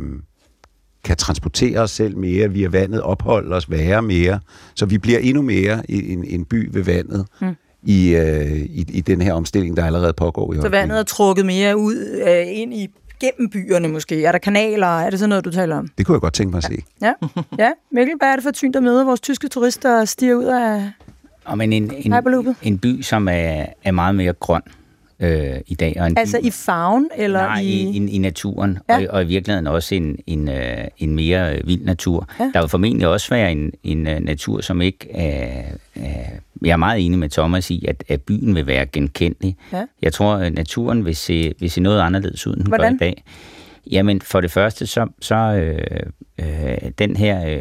[1.03, 4.39] kan transportere os selv mere via vandet, opholde os, være mere.
[4.75, 7.25] Så vi bliver endnu mere en, en by ved vandet.
[7.41, 7.55] Mm
[7.85, 11.45] i, øh, i, i den her omstilling, der allerede pågår i Så vandet er trukket
[11.45, 12.89] mere ud øh, ind i
[13.19, 14.25] gennem byerne måske?
[14.25, 14.99] Er der kanaler?
[14.99, 15.87] Er det sådan noget, du taler om?
[15.97, 16.77] Det kunne jeg godt tænke mig at se.
[17.01, 17.13] Ja,
[17.59, 17.71] ja.
[17.91, 20.43] Mikkel, hvad er det for et syn, der møder vores tyske turister og stiger ud
[20.43, 20.91] af
[21.45, 22.13] og men en, en,
[22.63, 24.61] en by, som er, er meget mere grøn
[25.19, 25.97] øh, i dag.
[25.99, 27.09] Og en altså by, i farven?
[27.15, 28.97] Eller nej, i, i, i naturen, ja.
[28.97, 32.29] og, og i virkeligheden også en, en, øh, en mere vild natur.
[32.39, 32.51] Ja.
[32.53, 35.63] Der vil formentlig også være en, en uh, natur, som ikke er,
[35.95, 36.25] er...
[36.61, 39.57] Jeg er meget enig med Thomas i, at, at byen vil være genkendelig.
[39.73, 39.85] Ja.
[40.01, 42.97] Jeg tror, at naturen vil se, vil se noget anderledes ud, end den Hvordan?
[42.97, 43.23] gør i dag.
[43.91, 45.99] Jamen, for det første, så, så øh,
[46.39, 47.59] øh, den her øh,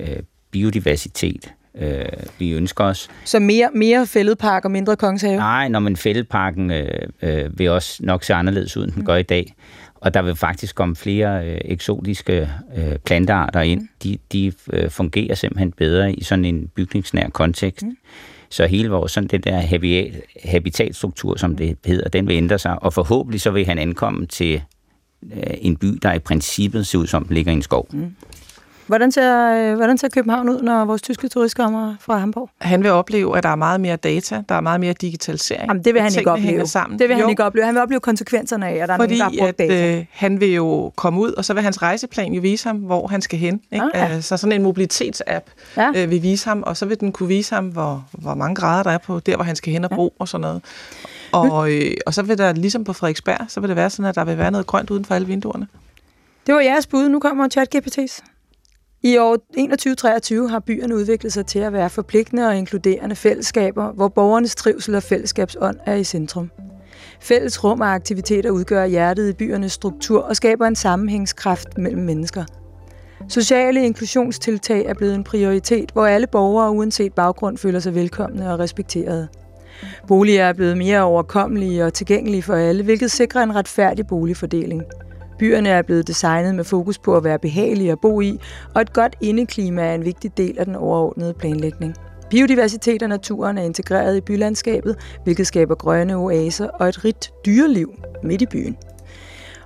[0.00, 0.16] øh,
[0.50, 2.04] biodiversitet, øh,
[2.38, 3.08] vi ønsker os.
[3.24, 5.36] Så mere, mere fældepark og mindre kongeshave?
[5.36, 9.06] Nej, når man fældeparken øh, øh, vil også nok se anderledes ud, end den mm.
[9.06, 9.54] gør i dag.
[10.02, 13.80] Og der vil faktisk komme flere øh, eksotiske øh, plantearter ind.
[13.80, 13.88] Mm.
[14.02, 17.82] De, de øh, fungerer simpelthen bedre i sådan en bygningsnær kontekst.
[17.82, 17.96] Mm.
[18.48, 22.82] Så hele vores sådan det der habitat, habitatstruktur, som det hedder, den vil ændre sig.
[22.82, 24.62] Og forhåbentlig så vil han ankomme til
[25.32, 27.88] øh, en by, der i princippet ser ud som den ligger i en skov.
[27.92, 28.16] Mm.
[28.92, 32.50] Hvordan ser, øh, hvordan ser København ud, når vores tyske turist kommer fra Hamburg?
[32.60, 35.68] Han vil opleve, at der er meget mere data, der er meget mere digitalisering.
[35.68, 36.66] Jamen, det vil han ikke opleve.
[36.66, 36.98] Sammen.
[36.98, 37.20] Det vil jo.
[37.20, 37.66] han ikke opleve.
[37.66, 39.98] Han vil opleve konsekvenserne af, at der Fordi er nogen, der har brugt data.
[39.98, 43.06] Øh, han vil jo komme ud, og så vil hans rejseplan jo vise ham, hvor
[43.06, 43.60] han skal hen.
[43.72, 43.86] Ikke?
[43.94, 44.20] Ah, ja.
[44.20, 45.44] Så sådan en mobilitetsapp
[45.76, 45.92] ja.
[45.96, 48.82] øh, vil vise ham, og så vil den kunne vise ham, hvor, hvor mange grader
[48.82, 50.08] der er på der, hvor han skal hen og bo ja.
[50.18, 50.62] og sådan noget.
[51.32, 54.14] Og, øh, og så vil der, ligesom på Frederiksberg, så vil det være sådan, at
[54.14, 55.66] der vil være noget grønt uden for alle vinduerne.
[56.46, 57.08] Det var jeres bud.
[57.08, 58.31] Nu kommer ChatGPT's.
[59.04, 64.08] I år 2021 har byerne udviklet sig til at være forpligtende og inkluderende fællesskaber, hvor
[64.08, 66.50] borgernes trivsel og fællesskabsånd er i centrum.
[67.20, 72.44] Fælles rum og aktiviteter udgør hjertet i byernes struktur og skaber en sammenhængskraft mellem mennesker.
[73.28, 78.58] Sociale inklusionstiltag er blevet en prioritet, hvor alle borgere uanset baggrund føler sig velkomne og
[78.58, 79.28] respekterede.
[80.08, 84.82] Boliger er blevet mere overkommelige og tilgængelige for alle, hvilket sikrer en retfærdig boligfordeling–
[85.42, 88.40] Byerne er blevet designet med fokus på at være behagelige at bo i,
[88.74, 91.94] og et godt indeklima er en vigtig del af den overordnede planlægning.
[92.30, 97.94] Biodiversitet og naturen er integreret i bylandskabet, hvilket skaber grønne oaser og et rigt dyreliv
[98.22, 98.76] midt i byen.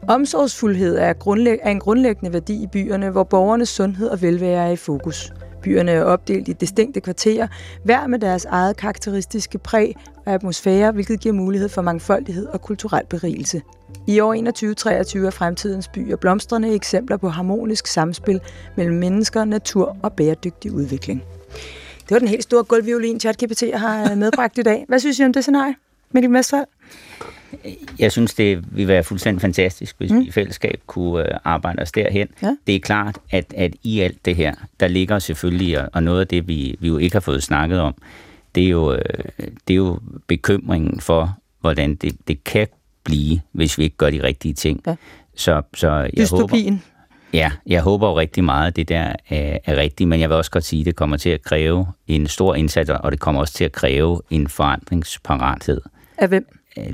[0.09, 1.14] Omsorgsfuldhed er,
[1.62, 5.33] er en grundlæggende værdi i byerne, hvor borgernes sundhed og velvære er i fokus.
[5.67, 7.49] Byerne er opdelt i distinkte kvarterer,
[7.85, 9.97] hver med deres eget karakteristiske præg
[10.27, 13.62] og atmosfære, hvilket giver mulighed for mangfoldighed og kulturel berigelse.
[14.07, 18.41] I år 2023 er fremtidens byer blomstrende eksempler på harmonisk samspil
[18.77, 21.23] mellem mennesker, natur og bæredygtig udvikling.
[21.99, 24.85] Det var den helt store gulvviolin, ChatGPT har øh, medbragt i dag.
[24.89, 25.75] Hvad synes I om det scenarie,
[26.11, 26.67] Mikkel Mestfald?
[27.99, 30.20] Jeg synes, det ville være fuldstændig fantastisk, hvis mm.
[30.20, 32.28] vi i fællesskab kunne uh, arbejde os derhen.
[32.42, 32.57] Ja.
[32.66, 36.26] Det er klart, at, at i alt det her, der ligger selvfølgelig, og noget af
[36.26, 37.94] det, vi, vi jo ikke har fået snakket om,
[38.55, 38.99] det er jo, øh,
[39.68, 42.66] det er jo bekymringen for, hvordan det, det kan
[43.05, 44.82] blive, hvis vi ikke gør de rigtige ting.
[44.86, 44.94] Ja.
[45.34, 46.72] Så, så jeg Dystopien.
[46.72, 46.82] håber,
[47.32, 50.36] ja, jeg håber jo rigtig meget, at det der er, er rigtigt, men jeg vil
[50.36, 53.40] også godt sige, at det kommer til at kræve en stor indsats, og det kommer
[53.40, 55.80] også til at kræve en forandringsparathed.
[56.18, 56.47] Af hvem?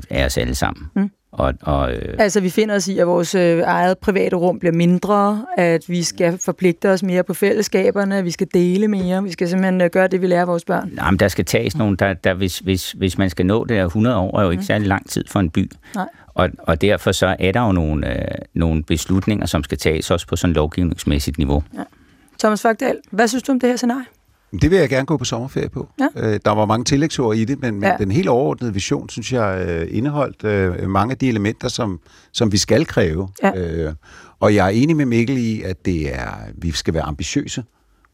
[0.09, 0.85] Af os alle sammen.
[0.95, 1.11] Mm.
[1.33, 2.15] Og, og, øh...
[2.19, 6.03] Altså, vi finder os i, at vores øh, eget private rum bliver mindre, at vi
[6.03, 9.89] skal forpligte os mere på fællesskaberne, at vi skal dele mere, vi skal simpelthen øh,
[9.89, 10.89] gøre det, vi lærer vores børn.
[10.93, 13.77] Nej, men der skal tages nogle, der, der, hvis, hvis, hvis man skal nå det
[13.77, 14.65] her 100 år, er jo ikke mm.
[14.65, 15.71] særlig lang tid for en by.
[15.95, 16.07] Nej.
[16.27, 20.27] Og, og derfor så er der jo nogle, øh, nogle beslutninger, som skal tages også
[20.27, 21.63] på sådan lovgivningsmæssigt niveau.
[21.73, 21.83] Ja.
[22.39, 24.05] Thomas Fogdal, hvad synes du om det her scenarie?
[24.61, 25.89] Det vil jeg gerne gå på sommerferie på.
[25.99, 26.07] Ja.
[26.15, 27.95] Øh, der var mange tillægsord i det, men, men ja.
[27.99, 31.99] den helt overordnede vision, synes jeg, øh, indeholdt øh, mange af de elementer, som,
[32.31, 33.29] som vi skal kræve.
[33.43, 33.51] Ja.
[33.55, 33.93] Øh,
[34.39, 37.63] og jeg er enig med Mikkel i, at det er, vi skal være ambitiøse,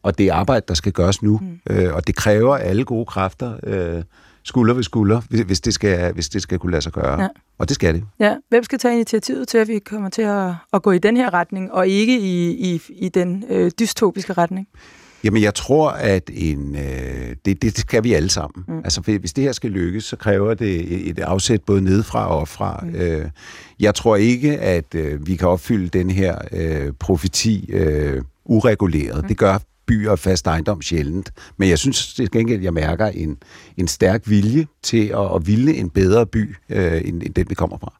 [0.02, 1.40] og det er arbejde, der skal gøres nu.
[1.42, 1.74] Mm.
[1.74, 4.02] Øh, og det kræver alle gode kræfter, øh,
[4.42, 7.22] skulder ved skulder, hvis, hvis, det skal, hvis det skal kunne lade sig gøre.
[7.22, 7.28] Ja.
[7.58, 8.04] Og det skal det.
[8.18, 8.36] Ja.
[8.48, 11.34] Hvem skal tage initiativet til, at vi kommer til at, at gå i den her
[11.34, 14.68] retning, og ikke i, i, i den øh, dystopiske retning?
[15.24, 18.64] Jamen, jeg tror, at en, øh, det, det skal vi alle sammen.
[18.68, 18.78] Mm.
[18.78, 22.84] Altså, hvis det her skal lykkes, så kræver det et afsæt både nedefra og opfra.
[22.86, 22.94] Mm.
[22.94, 23.30] Øh,
[23.80, 29.22] jeg tror ikke, at øh, vi kan opfylde den her øh, profeti øh, ureguleret.
[29.22, 29.28] Mm.
[29.28, 31.32] Det gør byer og fast ejendom sjældent.
[31.56, 33.36] Men jeg synes det gengæld, jeg mærker en,
[33.76, 37.54] en stærk vilje til at, at ville en bedre by, øh, end, end den, vi
[37.54, 37.99] kommer fra.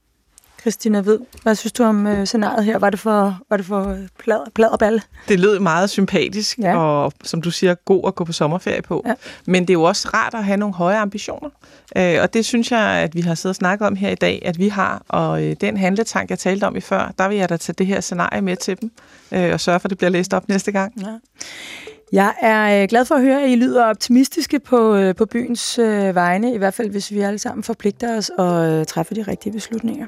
[0.61, 2.79] Christina Ved, hvad synes du om øh, scenariet her?
[2.79, 5.03] Var det for, var det for plad, pladerballe?
[5.29, 6.79] Det lød meget sympatisk, ja.
[6.79, 9.03] og som du siger, god at gå på sommerferie på.
[9.07, 9.15] Ja.
[9.47, 11.51] Men det er jo også rart at have nogle høje ambitioner.
[11.97, 14.43] Øh, og det synes jeg, at vi har siddet og snakket om her i dag,
[14.45, 15.03] at vi har.
[15.09, 17.87] Og øh, den handletank, jeg talte om i før, der vil jeg da tage det
[17.87, 18.91] her scenarie med til dem,
[19.33, 20.93] øh, og sørge for, at det bliver læst op næste gang.
[21.01, 21.15] Ja.
[22.13, 25.79] Jeg er øh, glad for at høre, at I lyder optimistiske på, øh, på byens
[25.79, 29.23] øh, vegne, i hvert fald hvis vi alle sammen forpligter os og øh, træffer de
[29.23, 30.07] rigtige beslutninger.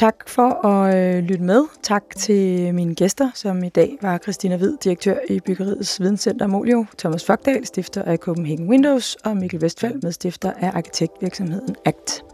[0.00, 1.64] Tak for at øh, lytte med.
[1.82, 6.86] Tak til mine gæster, som i dag var Christina Hvid, direktør i Byggeriets Videnscenter Molio,
[6.98, 12.24] Thomas Fogdal, stifter af Copenhagen Windows, og Mikkel Vestfald, medstifter af arkitektvirksomheden ACT.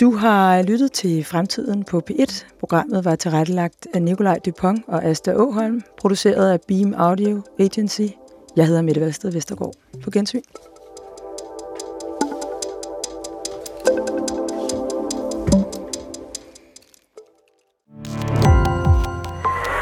[0.00, 2.44] Du har lyttet til Fremtiden på P1.
[2.60, 8.06] Programmet var tilrettelagt af Nikolaj Dupont og Asta Åholm, produceret af Beam Audio Agency.
[8.56, 9.74] Jeg hedder Mette Valsted Vestergaard.
[10.02, 10.42] På gensyn.